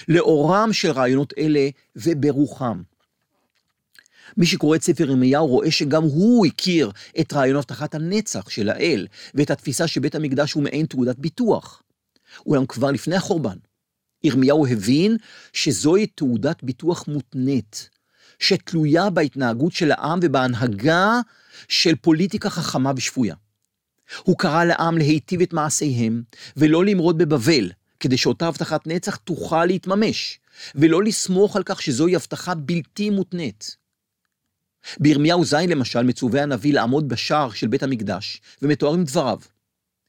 לאורם 0.09 0.73
של 0.73 0.91
רעיונות 0.91 1.33
אלה 1.39 1.69
וברוחם. 1.97 2.83
מי 4.37 4.47
שקורא 4.47 4.77
את 4.77 4.83
ספר 4.83 5.05
ירמיהו 5.05 5.47
רואה 5.47 5.71
שגם 5.71 6.03
הוא 6.03 6.47
הכיר 6.47 6.91
את 7.21 7.33
רעיון 7.33 7.57
הבטחת 7.57 7.95
הנצח 7.95 8.49
של 8.49 8.69
האל, 8.69 9.07
ואת 9.35 9.51
התפיסה 9.51 9.87
שבית 9.87 10.15
המקדש 10.15 10.53
הוא 10.53 10.63
מעין 10.63 10.87
תעודת 10.87 11.19
ביטוח. 11.19 11.83
אולם 12.47 12.67
כבר 12.67 12.91
לפני 12.91 13.17
החורבן, 13.17 13.57
ירמיהו 14.25 14.67
הבין 14.67 15.17
שזוהי 15.53 16.07
תעודת 16.07 16.63
ביטוח 16.63 17.09
מותנית, 17.09 17.91
שתלויה 18.39 19.11
בהתנהגות 19.11 19.73
של 19.73 19.93
העם 19.93 20.19
ובהנהגה 20.23 21.21
של 21.69 21.95
פוליטיקה 21.97 22.51
חכמה 22.51 22.93
ושפויה. 22.97 23.35
הוא 24.23 24.39
קרא 24.39 24.65
לעם 24.65 24.99
להיטיב 24.99 25.41
את 25.41 25.53
מעשיהם, 25.53 26.23
ולא 26.57 26.85
למרוד 26.85 27.19
בבבל, 27.19 27.71
כדי 28.01 28.17
שאותה 28.17 28.49
הבטחת 28.49 28.87
נצח 28.87 29.17
תוכל 29.17 29.65
להתממש, 29.65 30.41
ולא 30.75 31.03
לסמוך 31.03 31.57
על 31.57 31.63
כך 31.63 31.83
שזוהי 31.83 32.17
הבטחה 32.17 32.55
בלתי 32.55 33.11
מותנית. 33.11 33.77
בירמיהו 35.01 35.45
ז' 35.45 35.55
למשל 35.55 36.03
מצווה 36.03 36.43
הנביא 36.43 36.75
לעמוד 36.75 37.09
בשער 37.09 37.51
של 37.51 37.67
בית 37.67 37.83
המקדש, 37.83 38.41
ומתוארים 38.63 39.05
דבריו. 39.05 39.39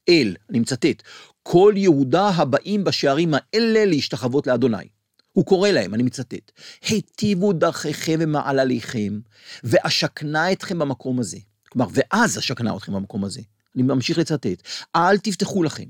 אל, 0.08 0.36
אני 0.50 0.58
מצטט, 0.60 1.02
כל 1.42 1.72
יהודה 1.76 2.28
הבאים 2.28 2.84
בשערים 2.84 3.34
האלה 3.34 3.84
להשתחוות 3.84 4.46
לאדוני. 4.46 4.88
הוא 5.38 5.44
קורא 5.44 5.68
להם, 5.68 5.94
אני 5.94 6.02
מצטט, 6.02 6.52
היטיבו 6.88 7.52
דרכיכם 7.52 8.16
ומעלליכם, 8.20 9.20
ואשכנה 9.64 10.52
אתכם 10.52 10.78
במקום 10.78 11.20
הזה. 11.20 11.38
כלומר, 11.68 11.90
ואז 11.92 12.38
אשכנה 12.38 12.76
אתכם 12.76 12.92
במקום 12.92 13.24
הזה. 13.24 13.40
אני 13.74 13.82
ממשיך 13.82 14.18
לצטט, 14.18 14.62
אל 14.96 15.18
תפתחו 15.18 15.62
לכם 15.62 15.84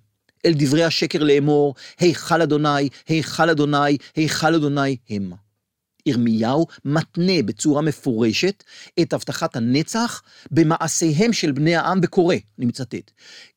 אל 0.47 0.53
דברי 0.57 0.85
השקר 0.85 1.23
לאמור, 1.23 1.75
היכל 1.99 2.43
אדוני, 2.43 2.89
היכל 3.09 3.51
אדוני, 3.51 3.97
היכל 4.17 4.55
אדוני 4.55 4.97
המה. 5.11 5.37
ירמיהו 6.07 6.67
מתנה 6.85 7.43
בצורה 7.45 7.83
מפורשת 7.83 8.65
את 9.01 9.13
הבטחת 9.13 9.57
הנצח 9.57 10.23
במעשיהם 10.51 11.33
של 11.33 11.53
בני 11.53 11.77
העם 11.77 12.01
וקורא, 12.03 12.37
אני 12.59 12.67
מצטט, 12.67 13.11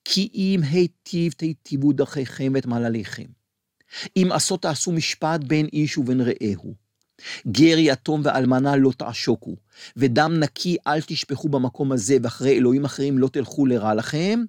כי 0.05 0.29
אם 0.33 0.61
היטיב 0.71 1.33
תיטיבו 1.33 1.93
דרכיכם 1.93 2.51
ואת 2.55 2.65
מעלליכם, 2.65 3.40
אם 4.17 4.29
עשות 4.31 4.61
תעשו 4.61 4.91
משפט 4.91 5.43
בין 5.43 5.67
איש 5.73 5.97
ובין 5.97 6.21
רעהו, 6.21 6.73
גר 7.47 7.77
יתום 7.77 8.21
ואלמנה 8.23 8.75
לא 8.75 8.91
תעשוקו, 8.97 9.55
ודם 9.97 10.33
נקי 10.39 10.77
אל 10.87 11.01
תשפכו 11.01 11.49
במקום 11.49 11.91
הזה, 11.91 12.17
ואחרי 12.23 12.57
אלוהים 12.57 12.85
אחרים 12.85 13.17
לא 13.17 13.27
תלכו 13.27 13.65
לרע 13.65 13.93
לכם, 13.93 14.43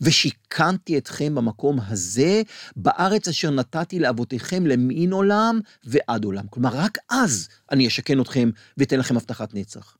ושיכנתי 0.00 0.98
אתכם 0.98 1.34
במקום 1.34 1.78
הזה, 1.86 2.42
בארץ 2.76 3.28
אשר 3.28 3.50
נתתי 3.50 3.98
לאבותיכם 3.98 4.66
למין 4.66 5.12
עולם 5.12 5.60
ועד 5.84 6.24
עולם. 6.24 6.46
כלומר, 6.50 6.70
רק 6.72 6.98
אז 7.10 7.48
אני 7.70 7.86
אשכן 7.86 8.20
אתכם 8.20 8.50
ואתן 8.76 8.98
לכם 8.98 9.16
הבטחת 9.16 9.54
נצח. 9.54 9.96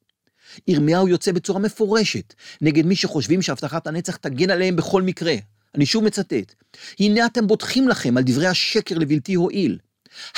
ירמיהו 0.68 1.08
יוצא 1.08 1.32
בצורה 1.32 1.60
מפורשת 1.60 2.34
נגד 2.60 2.86
מי 2.86 2.96
שחושבים 2.96 3.42
שהבטחת 3.42 3.86
הנצח 3.86 4.16
תגן 4.16 4.50
עליהם 4.50 4.76
בכל 4.76 5.02
מקרה. 5.02 5.34
אני 5.74 5.86
שוב 5.86 6.04
מצטט, 6.04 6.54
הנה 7.00 7.26
אתם 7.26 7.46
בוטחים 7.46 7.88
לכם 7.88 8.16
על 8.16 8.22
דברי 8.22 8.46
השקר 8.46 8.98
לבלתי 8.98 9.34
הועיל. 9.34 9.78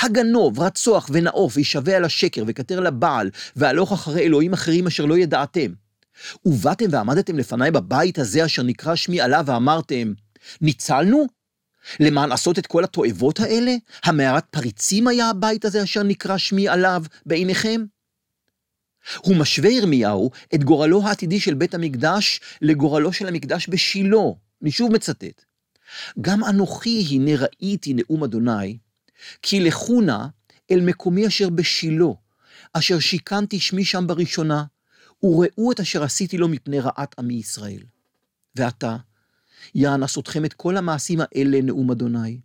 הגנוב, 0.00 0.60
רצוח 0.60 1.10
ונאוף 1.12 1.56
וישווה 1.56 1.96
על 1.96 2.04
השקר 2.04 2.44
וכתר 2.46 2.80
לבעל, 2.80 3.30
והלוך 3.56 3.92
אחרי 3.92 4.22
אלוהים 4.22 4.52
אחרים 4.52 4.86
אשר 4.86 5.04
לא 5.04 5.18
ידעתם. 5.18 5.72
ובאתם 6.44 6.84
ועמדתם 6.90 7.38
לפניי 7.38 7.70
בבית 7.70 8.18
הזה 8.18 8.44
אשר 8.44 8.62
נקרא 8.62 8.94
שמי 8.94 9.20
עליו 9.20 9.44
ואמרתם, 9.46 10.12
ניצלנו? 10.60 11.26
למען 12.00 12.32
עשות 12.32 12.58
את 12.58 12.66
כל 12.66 12.84
התועבות 12.84 13.40
האלה? 13.40 13.74
המערת 14.04 14.44
פריצים 14.50 15.08
היה 15.08 15.30
הבית 15.30 15.64
הזה 15.64 15.82
אשר 15.82 16.02
נקרא 16.02 16.38
שמי 16.38 16.68
עליו 16.68 17.04
בעיניכם? 17.26 17.84
הוא 19.18 19.36
משווה 19.36 19.70
ירמיהו 19.70 20.30
את 20.54 20.64
גורלו 20.64 21.02
העתידי 21.02 21.40
של 21.40 21.54
בית 21.54 21.74
המקדש 21.74 22.40
לגורלו 22.62 23.12
של 23.12 23.28
המקדש 23.28 23.68
בשילה. 23.68 24.43
אני 24.64 24.70
שוב 24.70 24.92
מצטט. 24.92 25.44
גם 26.20 26.44
אנוכי 26.44 27.06
הנה 27.10 27.30
ראיתי 27.36 27.94
נאום 27.94 28.24
אדוני, 28.24 28.78
כי 29.42 29.60
לכו 29.60 30.00
נא 30.00 30.26
אל 30.70 30.80
מקומי 30.80 31.26
אשר 31.26 31.50
בשילה, 31.50 32.06
אשר 32.72 32.98
שיכנתי 32.98 33.60
שמי 33.60 33.84
שם 33.84 34.06
בראשונה, 34.06 34.64
וראו 35.22 35.72
את 35.72 35.80
אשר 35.80 36.02
עשיתי 36.02 36.38
לו 36.38 36.48
מפני 36.48 36.80
רעת 36.80 37.14
עמי 37.18 37.34
ישראל. 37.34 37.82
ועתה, 38.56 38.96
יאנס 39.74 40.18
אתכם 40.18 40.44
את 40.44 40.52
כל 40.52 40.76
המעשים 40.76 41.20
האלה 41.20 41.62
נאום 41.62 41.90
אדוני, 41.90 42.40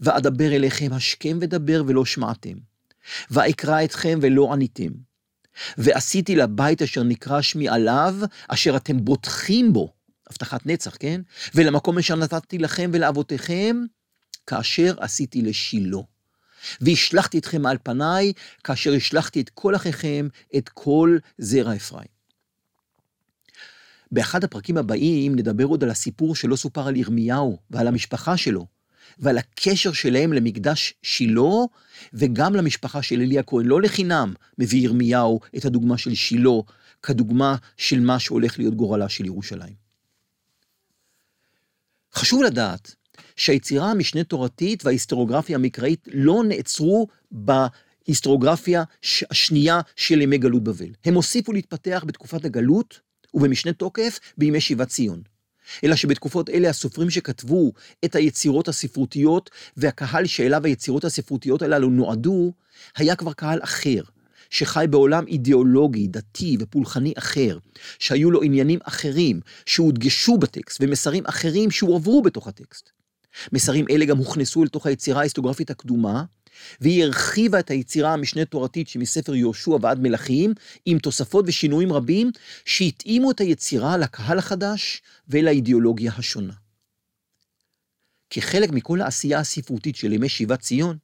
ואדבר 0.00 0.52
אליכם 0.56 0.92
השכם 0.92 1.38
ודבר 1.40 1.82
ולא 1.86 2.04
שמעתם, 2.04 2.54
ואקרא 3.30 3.84
אתכם 3.84 4.18
ולא 4.22 4.52
עניתם. 4.52 4.90
ועשיתי 5.78 6.36
לבית 6.36 6.82
אשר 6.82 7.02
נקרא 7.02 7.40
שמי 7.40 7.68
עליו, 7.68 8.14
אשר 8.48 8.76
אתם 8.76 9.04
בוטחים 9.04 9.72
בו, 9.72 9.95
הבטחת 10.30 10.66
נצח, 10.66 10.96
כן? 11.00 11.20
ולמקום 11.54 11.98
אשר 11.98 12.16
נתתי 12.16 12.58
לכם 12.58 12.90
ולאבותיכם, 12.94 13.76
כאשר 14.46 14.94
עשיתי 14.98 15.42
לשילה. 15.42 15.98
והשלחתי 16.80 17.38
אתכם 17.38 17.62
מעל 17.62 17.76
פניי, 17.82 18.32
כאשר 18.64 18.92
השלחתי 18.92 19.40
את 19.40 19.50
כל 19.50 19.76
אחיכם, 19.76 20.28
את 20.56 20.68
כל 20.68 21.18
זרע 21.38 21.76
אפרים. 21.76 22.16
באחד 24.12 24.44
הפרקים 24.44 24.76
הבאים 24.76 25.36
נדבר 25.36 25.64
עוד 25.64 25.84
על 25.84 25.90
הסיפור 25.90 26.36
שלא 26.36 26.56
סופר 26.56 26.88
על 26.88 26.96
ירמיהו 26.96 27.58
ועל 27.70 27.86
המשפחה 27.86 28.36
שלו, 28.36 28.66
ועל 29.18 29.38
הקשר 29.38 29.92
שלהם 29.92 30.32
למקדש 30.32 30.94
שילה, 31.02 31.50
וגם 32.12 32.54
למשפחה 32.54 33.02
של 33.02 33.20
אלי 33.20 33.38
הכהן. 33.38 33.66
לא 33.66 33.82
לחינם 33.82 34.34
מביא 34.58 34.80
ירמיהו 34.80 35.40
את 35.56 35.64
הדוגמה 35.64 35.98
של 35.98 36.14
שילה 36.14 36.60
כדוגמה 37.02 37.56
של 37.76 38.00
מה 38.00 38.18
שהולך 38.18 38.58
להיות 38.58 38.74
גורלה 38.74 39.08
של 39.08 39.24
ירושלים. 39.24 39.85
חשוב 42.16 42.42
לדעת 42.42 42.94
שהיצירה 43.36 43.90
המשנה 43.90 44.24
תורתית 44.24 44.84
וההיסטוריוגרפיה 44.84 45.56
המקראית 45.56 46.08
לא 46.12 46.42
נעצרו 46.48 47.06
בהיסטוריוגרפיה 47.30 48.84
השנייה 49.30 49.80
של 49.96 50.20
ימי 50.20 50.38
גלות 50.38 50.64
בבל. 50.64 50.88
הם 51.04 51.14
הוסיפו 51.14 51.52
להתפתח 51.52 52.04
בתקופת 52.06 52.44
הגלות 52.44 53.00
ובמשנה 53.34 53.72
תוקף 53.72 54.18
בימי 54.38 54.60
שיבת 54.60 54.88
ציון. 54.88 55.22
אלא 55.84 55.96
שבתקופות 55.96 56.50
אלה 56.50 56.68
הסופרים 56.68 57.10
שכתבו 57.10 57.72
את 58.04 58.14
היצירות 58.14 58.68
הספרותיות 58.68 59.50
והקהל 59.76 60.26
שאליו 60.26 60.64
היצירות 60.64 61.04
הספרותיות 61.04 61.62
הללו 61.62 61.90
נועדו, 61.90 62.52
היה 62.96 63.16
כבר 63.16 63.32
קהל 63.32 63.58
אחר, 63.62 64.00
שחי 64.50 64.86
בעולם 64.90 65.26
אידיאולוגי, 65.26 66.06
דתי 66.06 66.56
ופולחני 66.60 67.12
אחר, 67.18 67.58
שהיו 67.98 68.30
לו 68.30 68.42
עניינים 68.42 68.78
אחרים 68.84 69.40
שהודגשו 69.66 70.38
בטקסט 70.38 70.78
ומסרים 70.80 71.26
אחרים 71.26 71.70
שהועברו 71.70 72.22
בתוך 72.22 72.48
הטקסט. 72.48 72.90
מסרים 73.52 73.84
אלה 73.90 74.04
גם 74.04 74.18
הוכנסו 74.18 74.64
לתוך 74.64 74.86
היצירה 74.86 75.20
ההיסטוגרפית 75.20 75.70
הקדומה, 75.70 76.24
והיא 76.80 77.04
הרחיבה 77.04 77.58
את 77.58 77.70
היצירה 77.70 78.12
המשנה 78.12 78.44
תורתית 78.44 78.88
שמספר 78.88 79.34
יהושע 79.34 79.76
ועד 79.80 80.00
מלכים, 80.00 80.54
עם 80.86 80.98
תוספות 80.98 81.44
ושינויים 81.48 81.92
רבים 81.92 82.30
שהתאימו 82.64 83.30
את 83.30 83.40
היצירה 83.40 83.96
לקהל 83.96 84.38
החדש 84.38 85.02
ולאידיאולוגיה 85.28 86.12
השונה. 86.16 86.52
כחלק 88.30 88.70
מכל 88.70 89.00
העשייה 89.00 89.38
הספרותית 89.38 89.96
של 89.96 90.12
ימי 90.12 90.28
שיבת 90.28 90.60
ציון, 90.60 90.96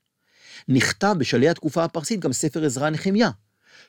נכתב 0.68 1.14
בשלהי 1.18 1.48
התקופה 1.48 1.84
הפרסית 1.84 2.20
גם 2.20 2.32
ספר 2.32 2.64
עזרא 2.64 2.90
נחמיה, 2.90 3.30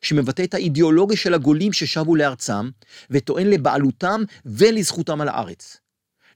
שמבטא 0.01 0.43
את 0.43 0.53
האידיאולוגיה 0.53 1.17
של 1.17 1.33
הגולים 1.33 1.73
ששבו 1.73 2.15
לארצם, 2.15 2.69
וטוען 3.09 3.47
לבעלותם 3.47 4.21
ולזכותם 4.45 5.21
על 5.21 5.27
הארץ. 5.27 5.77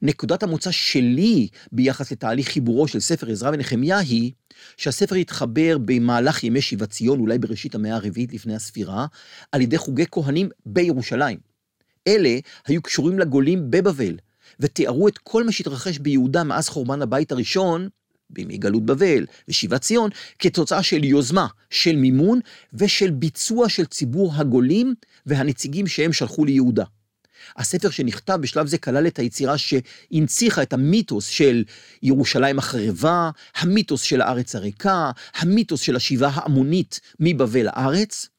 נקודת 0.01 0.43
המוצא 0.43 0.72
שלי 0.72 1.48
ביחס 1.72 2.12
לתהליך 2.12 2.48
חיבורו 2.48 2.88
של 2.88 3.00
ספר 3.00 3.29
עזרא 3.29 3.50
ונחמיה 3.53 3.98
היא 3.98 4.31
שהספר 4.77 5.15
התחבר 5.15 5.77
במהלך 5.86 6.43
ימי 6.43 6.62
שיבת 6.62 6.89
ציון, 6.89 7.19
אולי 7.19 7.38
בראשית 7.38 7.75
המאה 7.75 7.96
הרביעית 7.96 8.34
לפני 8.34 8.55
הספירה, 8.55 9.05
על 9.51 9.62
ידי 9.62 9.77
חוגי 9.77 10.05
כהנים 10.12 10.50
בירושלים. 10.65 11.39
אלה 12.07 12.39
היו 12.67 12.81
קשורים 12.81 13.19
לגולים 13.19 13.72
בבבל, 13.72 14.17
ותיארו 14.60 15.07
את 15.07 15.17
כל 15.17 15.43
מה 15.43 15.51
שהתרחש 15.51 15.98
ביהודה 15.98 16.43
מאז 16.43 16.69
חורבן 16.69 17.01
הבית 17.01 17.31
הראשון, 17.31 17.89
בימי 18.29 18.57
גלות 18.57 18.86
בבל 18.86 19.25
ושיבת 19.48 19.81
ציון, 19.81 20.10
כתוצאה 20.39 20.84
של 20.84 21.03
יוזמה, 21.03 21.48
של 21.69 21.96
מימון 21.96 22.39
ושל 22.74 23.12
ביצוע 23.12 23.69
של 23.69 23.86
ציבור 23.86 24.34
הגולים 24.36 24.96
והנציגים 25.25 25.88
שהם 25.88 26.13
שלחו 26.13 26.46
ליהודה. 26.46 26.84
הספר 27.57 27.89
שנכתב 27.89 28.38
בשלב 28.41 28.67
זה 28.67 28.77
כלל 28.77 29.07
את 29.07 29.19
היצירה 29.19 29.55
שהנציחה 29.57 30.62
את 30.62 30.74
המיתוס 30.74 31.27
של 31.27 31.63
ירושלים 32.03 32.60
החרבה, 32.60 33.29
המיתוס 33.55 34.01
של 34.01 34.22
הארץ 34.22 34.55
הריקה, 34.55 35.12
המיתוס 35.36 35.81
של 35.81 35.96
השיבה 35.96 36.29
ההמונית 36.34 37.00
מבבל 37.19 37.65
לארץ, 37.65 38.29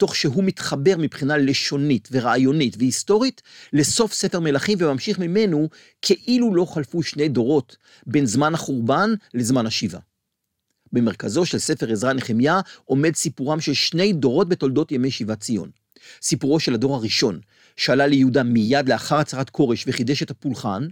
תוך 0.00 0.16
שהוא 0.16 0.44
מתחבר 0.44 0.94
מבחינה 0.98 1.36
לשונית 1.36 2.08
ורעיונית 2.12 2.76
והיסטורית 2.78 3.42
לסוף 3.72 4.12
ספר 4.12 4.40
מלכים 4.40 4.78
וממשיך 4.80 5.18
ממנו 5.18 5.68
כאילו 6.02 6.54
לא 6.54 6.64
חלפו 6.64 7.02
שני 7.02 7.28
דורות 7.28 7.76
בין 8.06 8.26
זמן 8.26 8.54
החורבן 8.54 9.14
לזמן 9.34 9.66
השיבה. 9.66 9.98
במרכזו 10.92 11.44
של 11.44 11.58
ספר 11.58 11.92
עזרא 11.92 12.12
נחמיה 12.12 12.60
עומד 12.84 13.16
סיפורם 13.16 13.60
של 13.60 13.74
שני 13.74 14.12
דורות 14.12 14.48
בתולדות 14.48 14.92
ימי 14.92 15.10
שיבת 15.10 15.40
ציון. 15.40 15.70
סיפורו 16.22 16.60
של 16.60 16.74
הדור 16.74 16.94
הראשון, 16.94 17.40
שעלה 17.76 18.06
ליהודה 18.06 18.42
מיד 18.42 18.88
לאחר 18.88 19.16
הצהרת 19.16 19.50
כורש 19.50 19.84
וחידש 19.86 20.22
את 20.22 20.30
הפולחן, 20.30 20.88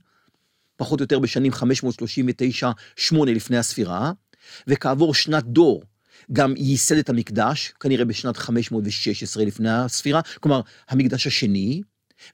פחות 0.77 1.01
או 1.01 1.05
יותר 1.05 1.19
בשנים 1.19 1.53
539-8 1.53 3.17
לפני 3.27 3.59
הספירה, 3.59 4.13
וכעבור 4.67 5.15
שנת 5.15 5.45
דור 5.45 5.83
גם 6.33 6.55
ייסד 6.57 6.97
את 6.97 7.09
המקדש, 7.09 7.73
כנראה 7.81 8.05
בשנת 8.05 8.37
516 8.37 9.45
לפני 9.45 9.71
הספירה, 9.71 10.21
כלומר, 10.41 10.61
המקדש 10.89 11.27
השני, 11.27 11.83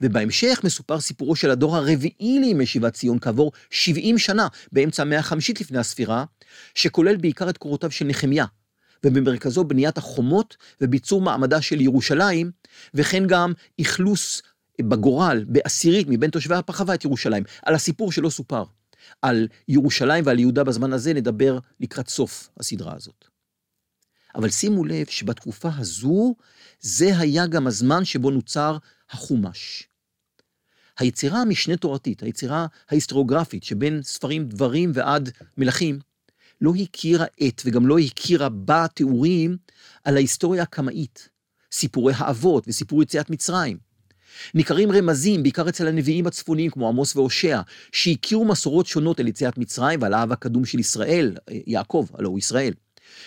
ובהמשך 0.01 0.61
מסופר 0.65 1.01
סיפורו 1.01 1.37
של 1.37 1.51
הדור 1.51 1.77
הרביעי 1.77 2.39
לימי 2.41 2.67
שיבת 2.67 2.95
ציון 2.95 3.19
כעבור 3.21 3.53
70 3.71 4.19
שנה, 4.19 4.49
באמצע 4.73 5.03
המאה 5.03 5.19
החמישית 5.19 5.61
לפני 5.61 5.79
הספירה, 5.79 6.25
שכולל 6.75 7.17
בעיקר 7.17 7.51
את 7.51 7.59
קורותיו 7.59 7.91
של 7.91 8.05
נחמיה, 8.05 8.45
ובמרכזו 9.07 9.65
בניית 9.65 9.99
החומות 9.99 10.57
וביצור 10.81 11.21
מעמדה 11.21 11.63
של 11.63 11.81
ירושלים, 11.81 12.51
וכן 12.95 13.27
גם 13.27 13.53
אכלוס 13.81 14.43
בגורל, 14.83 15.45
בעשירית 15.49 16.07
מבין 16.11 16.31
תושבי 16.31 16.55
הפחווה 16.55 16.95
את 16.95 17.05
ירושלים, 17.05 17.43
על 17.63 17.75
הסיפור 17.75 18.13
שלא 18.13 18.31
סופר. 18.31 18.65
על 19.23 19.49
ירושלים 19.69 20.27
ועל 20.27 20.39
יהודה 20.39 20.65
בזמן 20.65 20.93
הזה 20.93 21.15
נדבר 21.15 21.59
לקראת 21.81 22.09
סוף 22.09 22.49
הסדרה 22.61 22.95
הזאת. 22.97 23.34
אבל 24.35 24.51
שימו 24.51 24.85
לב 24.85 25.07
שבתקופה 25.07 25.69
הזו, 25.77 26.35
זה 26.81 27.19
היה 27.19 27.47
גם 27.47 27.67
הזמן 27.67 28.05
שבו 28.05 28.31
נוצר 28.31 28.77
החומש. 29.11 29.89
היצירה 30.99 31.41
המשנה 31.41 31.77
תורתית, 31.77 32.23
היצירה 32.23 32.67
ההיסטוריוגרפית 32.91 33.65
שבין 33.65 34.03
ספרים 34.03 34.49
דברים 34.49 34.91
ועד 34.95 35.31
מלכים, 35.59 35.99
לא 36.61 36.73
הכירה 36.83 37.27
את 37.49 37.63
וגם 37.65 37.87
לא 37.87 37.99
הכירה 37.99 38.49
בה 38.49 38.87
תיאורים 38.95 39.57
על 40.05 40.17
ההיסטוריה 40.17 40.63
הקמאית, 40.63 41.29
סיפורי 41.73 42.13
האבות 42.17 42.65
וסיפור 42.69 43.03
יציאת 43.03 43.31
מצרים. 43.31 43.79
ניכרים 44.55 44.93
רמזים, 44.93 45.43
בעיקר 45.43 45.69
אצל 45.69 45.89
הנביאים 45.89 46.27
הצפוניים 46.27 46.71
כמו 46.71 46.89
עמוס 46.89 47.17
והושע, 47.17 47.61
שהכירו 47.93 48.45
מסורות 48.45 48.87
שונות 48.87 49.21
על 49.21 49.29
יציאת 49.29 49.59
מצרים 49.59 50.03
ועל 50.03 50.15
האב 50.15 50.33
הקדום 50.33 50.65
של 50.65 50.79
ישראל, 50.79 51.37
יעקב, 51.67 52.07
הלא 52.15 52.29
הוא 52.29 52.39
ישראל. 52.39 52.73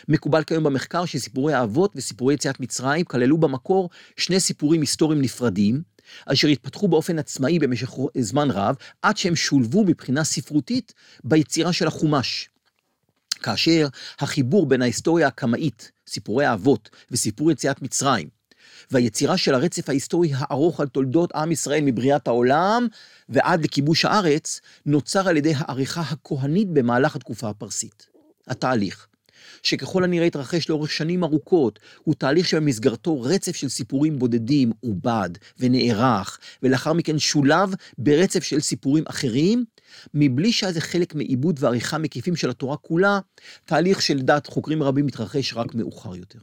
מקובל 0.08 0.44
כיום 0.44 0.64
במחקר 0.64 1.06
שסיפורי 1.06 1.54
האבות 1.54 1.94
וסיפורי 1.96 2.34
יציאת 2.34 2.60
מצרים 2.60 3.06
כללו 3.06 3.38
במקור 3.38 3.90
שני 4.18 4.40
סיפורים 4.40 4.82
היסטוריים 4.82 5.22
נפרדים, 5.22 5.82
אשר 6.26 6.48
התפתחו 6.48 6.88
באופן 6.88 7.20
עצמאי 7.20 7.60
במשך 7.60 7.92
זמן 8.18 8.52
רב, 8.52 8.76
עד 9.02 9.18
שהם 9.18 9.36
שולבו 9.36 9.84
מבחינה 9.84 10.24
ספרותית 10.24 10.94
ביצירה 11.24 11.74
של 11.74 11.88
החומש. 11.88 12.50
כאשר 13.40 13.88
החיבור 14.20 14.66
בין 14.66 14.82
ההיסטוריה 14.82 15.28
הקמאית, 15.28 15.92
סיפורי 16.08 16.46
האבות 16.46 16.90
וסיפור 17.12 17.52
יציאת 17.52 17.82
מצרים, 17.82 18.30
והיצירה 18.92 19.38
של 19.38 19.54
הרצף 19.54 19.90
ההיסטורי 19.90 20.32
הארוך 20.36 20.80
על 20.80 20.88
תולדות 20.88 21.32
עם 21.36 21.52
ישראל 21.52 21.82
מבריאת 21.84 22.28
העולם 22.28 22.88
ועד 23.30 23.64
לכיבוש 23.64 24.06
הארץ, 24.06 24.62
נוצר 24.86 25.28
על 25.28 25.38
ידי 25.38 25.54
העריכה 25.58 26.02
הכהנית 26.02 26.70
במהלך 26.70 27.16
התקופה 27.16 27.50
הפרסית. 27.50 28.08
התהליך, 28.48 29.08
שככל 29.64 30.04
הנראה 30.04 30.26
התרחש 30.26 30.70
לאורך 30.70 30.92
שנים 30.92 31.24
ארוכות, 31.24 31.80
הוא 32.04 32.16
תהליך 32.16 32.48
שבמסגרתו 32.48 33.22
רצף 33.22 33.56
של 33.56 33.70
סיפורים 33.70 34.20
בודדים 34.20 34.72
עובד 34.80 35.30
ונערך, 35.60 36.40
ולאחר 36.64 36.94
מכן 36.94 37.20
שולב 37.20 37.74
ברצף 37.98 38.44
של 38.44 38.60
סיפורים 38.60 39.04
אחרים, 39.08 39.66
מבלי 40.14 40.52
שהיה 40.52 40.74
זה 40.74 40.82
חלק 40.82 41.16
מעיבוד 41.16 41.58
ועריכה 41.60 41.98
מקיפים 41.98 42.36
של 42.36 42.50
התורה 42.50 42.78
כולה, 42.78 43.20
תהליך 43.66 44.02
שלדעת 44.02 44.48
חוקרים 44.48 44.84
רבים 44.84 45.06
מתרחש 45.06 45.54
רק 45.54 45.76
מאוחר 45.76 46.16
יותר. 46.16 46.40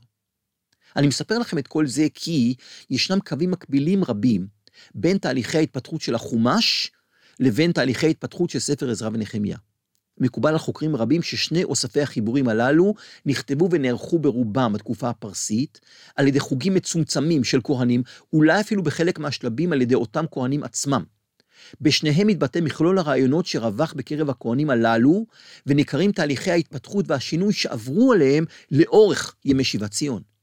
אני 0.96 1.06
מספר 1.06 1.38
לכם 1.38 1.58
את 1.58 1.68
כל 1.68 1.86
זה 1.86 2.06
כי 2.14 2.54
ישנם 2.90 3.18
קווים 3.20 3.50
מקבילים 3.50 4.04
רבים 4.04 4.46
בין 4.94 5.18
תהליכי 5.18 5.58
ההתפתחות 5.58 6.00
של 6.00 6.14
החומש 6.14 6.90
לבין 7.40 7.72
תהליכי 7.72 8.06
ההתפתחות 8.06 8.50
של 8.50 8.58
ספר 8.58 8.90
עזרא 8.90 9.08
ונחמיה. 9.12 9.56
מקובל 10.18 10.50
על 10.50 10.58
חוקרים 10.58 10.96
רבים 10.96 11.22
ששני 11.22 11.64
אוספי 11.64 12.00
החיבורים 12.00 12.48
הללו 12.48 12.94
נכתבו 13.26 13.68
ונערכו 13.70 14.18
ברובם 14.18 14.72
בתקופה 14.72 15.08
הפרסית, 15.08 15.80
על 16.16 16.28
ידי 16.28 16.40
חוגים 16.40 16.74
מצומצמים 16.74 17.44
של 17.44 17.60
כהנים, 17.64 18.02
אולי 18.32 18.60
אפילו 18.60 18.82
בחלק 18.82 19.18
מהשלבים 19.18 19.72
על 19.72 19.82
ידי 19.82 19.94
אותם 19.94 20.24
כהנים 20.30 20.62
עצמם. 20.62 21.04
בשניהם 21.80 22.26
מתבטא 22.26 22.58
מכלול 22.58 22.98
הרעיונות 22.98 23.46
שרווח 23.46 23.92
בקרב 23.92 24.30
הכהנים 24.30 24.70
הללו, 24.70 25.26
וניכרים 25.66 26.12
תהליכי 26.12 26.50
ההתפתחות 26.50 27.04
והשינוי 27.08 27.52
שעברו 27.52 28.12
עליהם 28.12 28.44
לאורך 28.70 29.34
ימי 29.44 29.64
שיבת 29.64 29.90
ציון. 29.90 30.33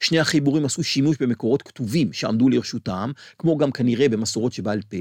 שני 0.00 0.18
החיבורים 0.20 0.64
עשו 0.64 0.82
שימוש 0.82 1.16
במקורות 1.20 1.62
כתובים 1.62 2.12
שעמדו 2.12 2.48
לרשותם, 2.48 3.10
כמו 3.38 3.58
גם 3.58 3.72
כנראה 3.72 4.08
במסורות 4.08 4.52
שבעל 4.52 4.82
פה, 4.82 4.96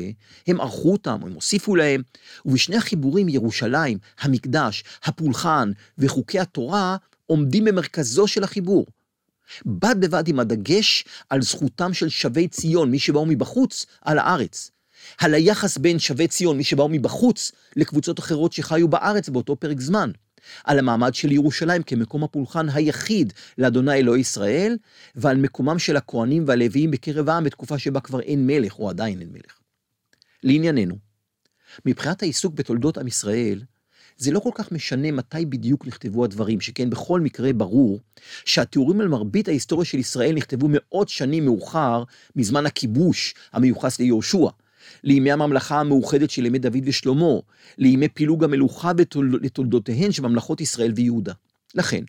הם 0.48 0.62
ערכו 0.62 0.92
אותם, 0.92 1.20
הם 1.22 1.32
הוסיפו 1.32 1.76
להם, 1.76 2.02
ובשני 2.46 2.76
החיבורים 2.76 3.30
ירושלים, 3.30 3.98
המקדש, 4.20 4.84
הפולחן 5.04 5.72
וחוקי 5.98 6.40
התורה 6.40 6.98
עומדים 7.26 7.66
במרכזו 7.66 8.28
של 8.28 8.44
החיבור. 8.44 8.86
בד 9.66 9.96
בבד 10.00 10.28
עם 10.28 10.40
הדגש 10.40 11.06
על 11.30 11.42
זכותם 11.42 11.94
של 11.94 12.10
שבי 12.10 12.48
ציון, 12.48 12.92
מי 12.92 13.00
שבאו 13.00 13.26
מבחוץ, 13.26 13.86
על 14.02 14.20
הארץ. 14.20 14.72
על 15.18 15.34
היחס 15.34 15.78
בין 15.78 16.00
שבי 16.00 16.28
ציון, 16.28 16.58
מי 16.58 16.64
שבאו 16.64 16.90
מבחוץ, 16.90 17.52
לקבוצות 17.76 18.20
אחרות 18.20 18.54
שחיו 18.54 18.88
בארץ 18.88 19.30
באותו 19.30 19.56
פרק 19.56 19.82
זמן. 19.82 20.12
על 20.64 20.80
המעמד 20.80 21.14
של 21.14 21.32
ירושלים 21.32 21.84
כמקום 21.84 22.24
הפולחן 22.24 22.70
היחיד 22.70 23.34
לאדוני 23.58 23.94
אלוהי 23.94 24.22
ישראל, 24.22 24.78
ועל 25.16 25.38
מקומם 25.38 25.80
של 25.80 25.98
הכהנים 25.98 26.44
והלוויים 26.48 26.92
בקרב 26.92 27.30
העם 27.30 27.44
בתקופה 27.44 27.78
שבה 27.80 28.00
כבר 28.00 28.20
אין 28.20 28.48
מלך, 28.48 28.80
או 28.80 28.90
עדיין 28.90 29.22
אין 29.22 29.30
מלך. 29.32 29.60
לענייננו, 30.44 30.96
מבחינת 31.86 32.24
העיסוק 32.24 32.54
בתולדות 32.54 32.98
עם 32.98 33.08
ישראל, 33.08 33.62
זה 34.18 34.32
לא 34.32 34.40
כל 34.40 34.50
כך 34.54 34.72
משנה 34.72 35.12
מתי 35.12 35.46
בדיוק 35.46 35.88
נכתבו 35.88 36.26
הדברים, 36.26 36.62
שכן 36.62 36.90
בכל 36.90 37.22
מקרה 37.22 37.54
ברור 37.54 38.00
שהתיאורים 38.46 39.02
על 39.02 39.08
מרבית 39.08 39.48
ההיסטוריה 39.48 39.86
של 39.86 40.00
ישראל 40.00 40.36
נכתבו 40.36 40.68
מאות 40.70 41.10
שנים 41.10 41.46
מאוחר 41.46 42.04
מזמן 42.36 42.66
הכיבוש 42.66 43.34
המיוחס 43.54 44.00
ליהושע, 44.00 44.48
לימי 45.04 45.32
הממלכה 45.32 45.80
המאוחדת 45.80 46.30
של 46.30 46.46
ימי 46.46 46.60
דוד 46.60 46.84
ושלמה, 46.86 47.40
לימי 47.78 48.08
פילוג 48.08 48.44
המלוכה 48.44 48.92
לתולדותיהן 49.42 50.12
של 50.12 50.24
ממלכות 50.24 50.62
ישראל 50.62 50.94
ויהודה. 50.96 51.34
לכן, 51.76 52.04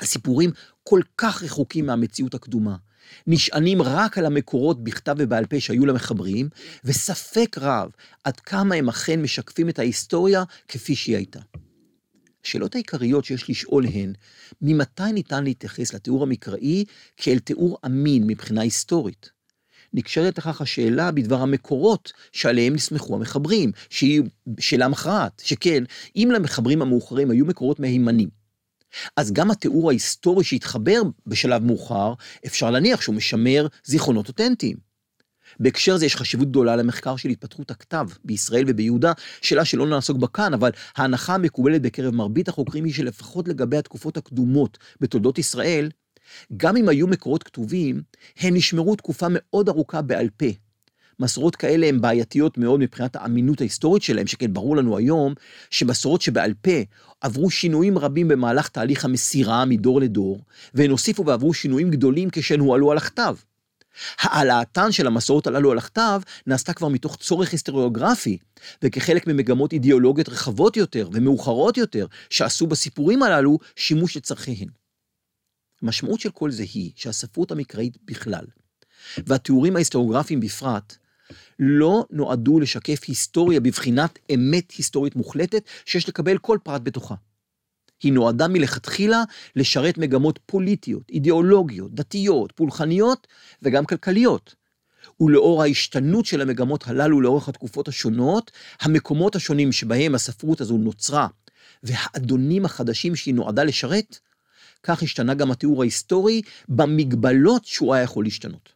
הסיפורים 0.00 0.50
כל 0.82 1.00
כך 1.16 1.42
רחוקים 1.42 1.86
מהמציאות 1.86 2.34
הקדומה, 2.34 2.76
נשענים 3.26 3.82
רק 3.82 4.18
על 4.18 4.26
המקורות 4.26 4.84
בכתב 4.84 5.14
ובעל 5.18 5.46
פה 5.46 5.60
שהיו 5.60 5.86
למחברים, 5.86 6.48
וספק 6.84 7.56
רב 7.60 7.90
עד 8.24 8.40
כמה 8.40 8.74
הם 8.74 8.88
אכן 8.88 9.22
משקפים 9.22 9.68
את 9.68 9.78
ההיסטוריה 9.78 10.44
כפי 10.68 10.94
שהיא 10.94 11.16
הייתה. 11.16 11.40
השאלות 12.44 12.74
העיקריות 12.74 13.24
שיש 13.24 13.50
לשאול 13.50 13.86
הן, 13.86 14.12
ממתי 14.62 15.12
ניתן 15.12 15.44
להתייחס 15.44 15.94
לתיאור 15.94 16.22
המקראי 16.22 16.84
כאל 17.16 17.38
תיאור 17.38 17.78
אמין 17.86 18.26
מבחינה 18.26 18.60
היסטורית? 18.60 19.37
נקשרת 19.94 20.38
לכך 20.38 20.60
השאלה 20.60 21.10
בדבר 21.10 21.40
המקורות 21.40 22.12
שעליהם 22.32 22.74
נסמכו 22.74 23.14
המחברים, 23.14 23.72
שהיא 23.90 24.22
שאלה 24.60 24.88
מכרעת, 24.88 25.42
שכן, 25.44 25.84
אם 26.16 26.28
למחברים 26.34 26.82
המאוחרים 26.82 27.30
היו 27.30 27.46
מקורות 27.46 27.80
מהימנים, 27.80 28.28
אז 29.16 29.32
גם 29.32 29.50
התיאור 29.50 29.90
ההיסטורי 29.90 30.44
שהתחבר 30.44 31.02
בשלב 31.26 31.64
מאוחר, 31.64 32.14
אפשר 32.46 32.70
להניח 32.70 33.00
שהוא 33.00 33.14
משמר 33.14 33.66
זיכרונות 33.84 34.28
אותנטיים. 34.28 34.88
בהקשר 35.60 35.96
זה 35.96 36.06
יש 36.06 36.16
חשיבות 36.16 36.48
גדולה 36.48 36.76
למחקר 36.76 37.16
של 37.16 37.28
התפתחות 37.28 37.70
הכתב 37.70 38.06
בישראל 38.24 38.64
וביהודה, 38.68 39.12
שאלה 39.42 39.64
שלא 39.64 39.86
נעסוק 39.86 40.16
בה 40.16 40.26
כאן, 40.26 40.54
אבל 40.54 40.70
ההנחה 40.96 41.34
המקובלת 41.34 41.82
בקרב 41.82 42.14
מרבית 42.14 42.48
החוקרים 42.48 42.84
היא 42.84 42.94
שלפחות 42.94 43.48
לגבי 43.48 43.76
התקופות 43.76 44.16
הקדומות 44.16 44.78
בתולדות 45.00 45.38
ישראל, 45.38 45.90
גם 46.56 46.76
אם 46.76 46.88
היו 46.88 47.06
מקורות 47.06 47.42
כתובים, 47.42 48.02
הם 48.40 48.54
נשמרו 48.54 48.96
תקופה 48.96 49.26
מאוד 49.30 49.68
ארוכה 49.68 50.02
בעל 50.02 50.28
פה. 50.36 50.46
מסורות 51.20 51.56
כאלה 51.56 51.86
הן 51.86 52.00
בעייתיות 52.00 52.58
מאוד 52.58 52.80
מבחינת 52.80 53.16
האמינות 53.16 53.60
ההיסטורית 53.60 54.02
שלהם, 54.02 54.26
שכן 54.26 54.52
ברור 54.52 54.76
לנו 54.76 54.96
היום 54.96 55.34
שמסורות 55.70 56.22
שבעל 56.22 56.54
פה 56.60 56.80
עברו 57.20 57.50
שינויים 57.50 57.98
רבים 57.98 58.28
במהלך 58.28 58.68
תהליך 58.68 59.04
המסירה 59.04 59.64
מדור 59.64 60.00
לדור, 60.00 60.40
והן 60.74 60.90
הוסיפו 60.90 61.26
ועברו 61.26 61.54
שינויים 61.54 61.90
גדולים 61.90 62.28
כשהן 62.32 62.60
הועלו 62.60 62.92
על 62.92 62.98
הכתב. 62.98 63.36
העלאתן 64.18 64.92
של 64.92 65.06
המסורות 65.06 65.46
הללו 65.46 65.72
על 65.72 65.78
הכתב 65.78 66.20
נעשתה 66.46 66.72
כבר 66.72 66.88
מתוך 66.88 67.16
צורך 67.16 67.52
היסטוריוגרפי, 67.52 68.38
וכחלק 68.82 69.26
ממגמות 69.26 69.72
אידיאולוגיות 69.72 70.28
רחבות 70.28 70.76
יותר 70.76 71.08
ומאוחרות 71.12 71.76
יותר, 71.76 72.06
שעשו 72.30 72.66
בסיפורים 72.66 73.22
הללו 73.22 73.58
שימוש 73.76 74.16
לצורכיהן. 74.16 74.68
המשמעות 75.82 76.20
של 76.20 76.30
כל 76.30 76.50
זה 76.50 76.62
היא 76.62 76.92
שהספרות 76.96 77.50
המקראית 77.50 77.98
בכלל, 78.04 78.44
והתיאורים 79.26 79.76
ההיסטוריוגרפיים 79.76 80.40
בפרט, 80.40 80.96
לא 81.58 82.04
נועדו 82.10 82.60
לשקף 82.60 83.00
היסטוריה 83.06 83.60
בבחינת 83.60 84.18
אמת 84.34 84.70
היסטורית 84.70 85.16
מוחלטת 85.16 85.62
שיש 85.84 86.08
לקבל 86.08 86.38
כל 86.38 86.58
פרט 86.62 86.80
בתוכה. 86.84 87.14
היא 88.02 88.12
נועדה 88.12 88.48
מלכתחילה 88.48 89.22
לשרת 89.56 89.98
מגמות 89.98 90.38
פוליטיות, 90.46 91.10
אידיאולוגיות, 91.10 91.94
דתיות, 91.94 92.52
פולחניות 92.52 93.26
וגם 93.62 93.84
כלכליות. 93.84 94.54
ולאור 95.20 95.62
ההשתנות 95.62 96.26
של 96.26 96.40
המגמות 96.40 96.88
הללו 96.88 97.20
לאורך 97.20 97.48
התקופות 97.48 97.88
השונות, 97.88 98.50
המקומות 98.80 99.36
השונים 99.36 99.72
שבהם 99.72 100.14
הספרות 100.14 100.60
הזו 100.60 100.76
נוצרה, 100.76 101.28
והאדונים 101.82 102.64
החדשים 102.64 103.16
שהיא 103.16 103.34
נועדה 103.34 103.64
לשרת, 103.64 104.18
כך 104.82 105.02
השתנה 105.02 105.34
גם 105.34 105.50
התיאור 105.50 105.82
ההיסטורי 105.82 106.42
במגבלות 106.68 107.64
שהוא 107.64 107.94
היה 107.94 108.02
יכול 108.04 108.24
להשתנות. 108.24 108.72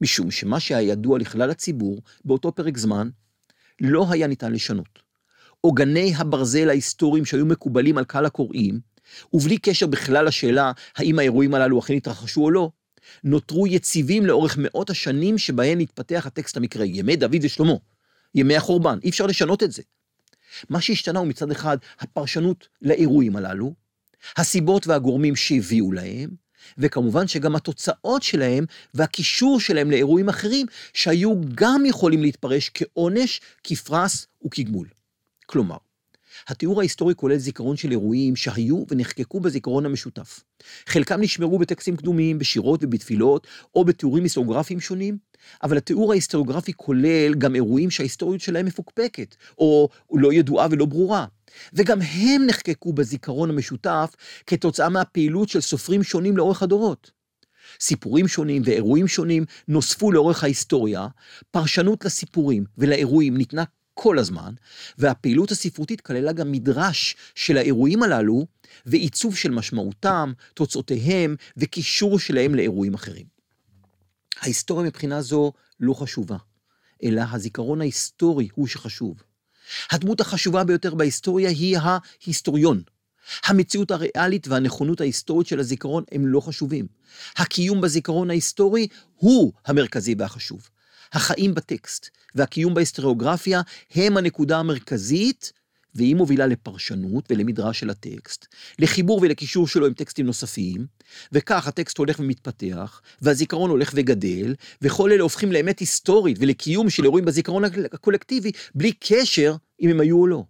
משום 0.00 0.30
שמה 0.30 0.60
שהיה 0.60 0.92
ידוע 0.92 1.18
לכלל 1.18 1.50
הציבור 1.50 2.02
באותו 2.24 2.52
פרק 2.52 2.78
זמן, 2.78 3.08
לא 3.80 4.06
היה 4.10 4.26
ניתן 4.26 4.52
לשנות. 4.52 4.98
עוגני 5.60 6.12
הברזל 6.16 6.68
ההיסטוריים 6.68 7.24
שהיו 7.24 7.46
מקובלים 7.46 7.98
על 7.98 8.04
קהל 8.04 8.26
הקוראים, 8.26 8.80
ובלי 9.32 9.58
קשר 9.58 9.86
בכלל 9.86 10.26
לשאלה 10.26 10.72
האם 10.96 11.18
האירועים 11.18 11.54
הללו 11.54 11.78
אכן 11.78 11.94
התרחשו 11.94 12.40
או 12.40 12.50
לא, 12.50 12.70
נותרו 13.24 13.66
יציבים 13.66 14.26
לאורך 14.26 14.56
מאות 14.58 14.90
השנים 14.90 15.38
שבהן 15.38 15.80
התפתח 15.80 16.26
הטקסט 16.26 16.56
המקראי, 16.56 16.88
ימי 16.88 17.16
דוד 17.16 17.36
ושלמה, 17.42 17.74
ימי 18.34 18.56
החורבן, 18.56 18.98
אי 19.02 19.10
אפשר 19.10 19.26
לשנות 19.26 19.62
את 19.62 19.72
זה. 19.72 19.82
מה 20.70 20.80
שהשתנה 20.80 21.18
הוא 21.18 21.28
מצד 21.28 21.50
אחד 21.50 21.78
הפרשנות 22.00 22.68
לאירועים 22.82 23.36
הללו, 23.36 23.74
הסיבות 24.36 24.86
והגורמים 24.86 25.36
שהביאו 25.36 25.92
להם, 25.92 26.30
וכמובן 26.78 27.28
שגם 27.28 27.56
התוצאות 27.56 28.22
שלהם 28.22 28.64
והקישור 28.94 29.60
שלהם 29.60 29.90
לאירועים 29.90 30.28
אחרים, 30.28 30.66
שהיו 30.92 31.34
גם 31.54 31.86
יכולים 31.86 32.22
להתפרש 32.22 32.70
כעונש, 32.74 33.40
כפרס 33.64 34.26
וכגמול. 34.46 34.88
כלומר, 35.46 35.76
התיאור 36.48 36.80
ההיסטורי 36.80 37.14
כולל 37.14 37.36
זיכרון 37.36 37.76
של 37.76 37.90
אירועים 37.90 38.36
שהיו 38.36 38.84
ונחקקו 38.90 39.40
בזיכרון 39.40 39.86
המשותף. 39.86 40.40
חלקם 40.86 41.20
נשמרו 41.20 41.58
בטקסטים 41.58 41.96
קדומים, 41.96 42.38
בשירות 42.38 42.84
ובתפילות, 42.84 43.46
או 43.74 43.84
בתיאורים 43.84 44.22
היסטוריוגרפיים 44.22 44.80
שונים, 44.80 45.18
אבל 45.62 45.76
התיאור 45.76 46.12
ההיסטוריוגרפי 46.12 46.72
כולל 46.76 47.34
גם 47.34 47.54
אירועים 47.54 47.90
שההיסטוריות 47.90 48.40
שלהם 48.40 48.66
מפוקפקת, 48.66 49.36
או 49.58 49.88
לא 50.12 50.32
ידועה 50.32 50.66
ולא 50.70 50.86
ברורה. 50.86 51.26
וגם 51.72 52.02
הם 52.02 52.46
נחקקו 52.46 52.92
בזיכרון 52.92 53.50
המשותף 53.50 54.14
כתוצאה 54.46 54.88
מהפעילות 54.88 55.48
של 55.48 55.60
סופרים 55.60 56.02
שונים 56.02 56.36
לאורך 56.36 56.62
הדורות. 56.62 57.10
סיפורים 57.80 58.28
שונים 58.28 58.62
ואירועים 58.64 59.08
שונים 59.08 59.44
נוספו 59.68 60.12
לאורך 60.12 60.44
ההיסטוריה, 60.44 61.06
פרשנות 61.50 62.04
לסיפורים 62.04 62.64
ולאירועים 62.78 63.36
ניתנה 63.36 63.64
כל 63.94 64.18
הזמן, 64.18 64.54
והפעילות 64.98 65.50
הספרותית 65.50 66.00
כללה 66.00 66.32
גם 66.32 66.52
מדרש 66.52 67.16
של 67.34 67.56
האירועים 67.56 68.02
הללו, 68.02 68.46
ועיצוב 68.86 69.36
של 69.36 69.50
משמעותם, 69.50 70.32
תוצאותיהם 70.54 71.36
וקישור 71.56 72.18
שלהם 72.18 72.54
לאירועים 72.54 72.94
אחרים. 72.94 73.26
ההיסטוריה 74.40 74.86
מבחינה 74.86 75.22
זו 75.22 75.52
לא 75.80 75.94
חשובה, 75.94 76.36
אלא 77.02 77.22
הזיכרון 77.32 77.80
ההיסטורי 77.80 78.48
הוא 78.54 78.66
שחשוב. 78.66 79.22
הדמות 79.90 80.20
החשובה 80.20 80.64
ביותר 80.64 80.94
בהיסטוריה 80.94 81.50
היא 81.50 81.78
ההיסטוריון. 81.78 82.82
המציאות 83.44 83.90
הריאלית 83.90 84.48
והנכונות 84.48 85.00
ההיסטורית 85.00 85.46
של 85.46 85.60
הזיכרון 85.60 86.04
הם 86.12 86.26
לא 86.26 86.40
חשובים. 86.40 86.86
הקיום 87.36 87.80
בזיכרון 87.80 88.30
ההיסטורי 88.30 88.88
הוא 89.16 89.52
המרכזי 89.66 90.14
והחשוב. 90.18 90.68
החיים 91.12 91.54
בטקסט 91.54 92.08
והקיום 92.34 92.74
בהיסטוריוגרפיה 92.74 93.60
הם 93.94 94.16
הנקודה 94.16 94.58
המרכזית 94.58 95.52
והיא 95.94 96.16
מובילה 96.16 96.46
לפרשנות 96.46 97.24
ולמדרש 97.30 97.80
של 97.80 97.90
הטקסט, 97.90 98.46
לחיבור 98.78 99.20
ולקישור 99.22 99.68
שלו 99.68 99.86
עם 99.86 99.92
טקסטים 99.92 100.26
נוספים, 100.26 100.86
וכך 101.32 101.66
הטקסט 101.66 101.98
הולך 101.98 102.20
ומתפתח, 102.20 103.00
והזיכרון 103.22 103.70
הולך 103.70 103.92
וגדל, 103.94 104.54
וכל 104.82 105.12
אלה 105.12 105.22
הופכים 105.22 105.52
לאמת 105.52 105.78
היסטורית 105.78 106.36
ולקיום 106.40 106.90
של 106.90 107.04
אירועים 107.04 107.24
בזיכרון 107.24 107.64
הקולקטיבי, 107.92 108.52
בלי 108.74 108.92
קשר 109.00 109.56
אם 109.80 109.90
הם 109.90 110.00
היו 110.00 110.18
או 110.18 110.26
לא. 110.26 110.44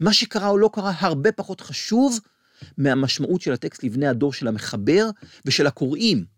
מה 0.00 0.12
שקרה 0.12 0.48
או 0.48 0.58
לא 0.58 0.70
קרה 0.72 0.92
הרבה 0.98 1.32
פחות 1.32 1.60
חשוב 1.60 2.20
מהמשמעות 2.78 3.40
של 3.40 3.52
הטקסט 3.52 3.84
לבני 3.84 4.06
הדור 4.06 4.32
של 4.32 4.48
המחבר 4.48 5.10
ושל 5.44 5.66
הקוראים. 5.66 6.33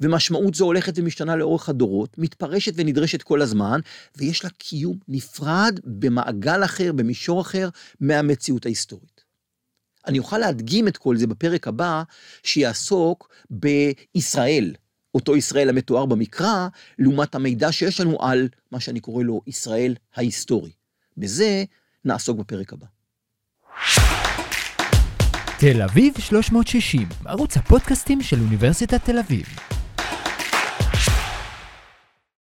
ומשמעות 0.00 0.54
זו 0.54 0.64
הולכת 0.64 0.92
ומשתנה 0.96 1.36
לאורך 1.36 1.68
הדורות, 1.68 2.18
מתפרשת 2.18 2.72
ונדרשת 2.76 3.22
כל 3.22 3.42
הזמן, 3.42 3.80
ויש 4.16 4.44
לה 4.44 4.50
קיום 4.50 4.98
נפרד 5.08 5.80
במעגל 5.84 6.64
אחר, 6.64 6.92
במישור 6.92 7.40
אחר, 7.40 7.68
מהמציאות 8.00 8.66
ההיסטורית. 8.66 9.24
אני 10.06 10.18
אוכל 10.18 10.38
להדגים 10.38 10.88
את 10.88 10.96
כל 10.96 11.16
זה 11.16 11.26
בפרק 11.26 11.68
הבא, 11.68 12.02
שיעסוק 12.42 13.28
בישראל, 13.50 14.74
אותו 15.14 15.36
ישראל 15.36 15.68
המתואר 15.68 16.06
במקרא, 16.06 16.68
לעומת 16.98 17.34
המידע 17.34 17.72
שיש 17.72 18.00
לנו 18.00 18.22
על 18.22 18.48
מה 18.72 18.80
שאני 18.80 19.00
קורא 19.00 19.24
לו 19.24 19.40
ישראל 19.46 19.94
ההיסטורי. 20.14 20.70
בזה 21.16 21.64
נעסוק 22.04 22.38
בפרק 22.38 22.72
הבא. 22.72 22.86
תל 25.58 25.82
אביב 25.82 26.14
360, 26.18 27.08
ערוץ 27.24 27.56
הפודקאסטים 27.56 28.22
של 28.22 28.40
אוניברסיטת 28.40 29.04
תל 29.04 29.18
אביב. 29.18 29.75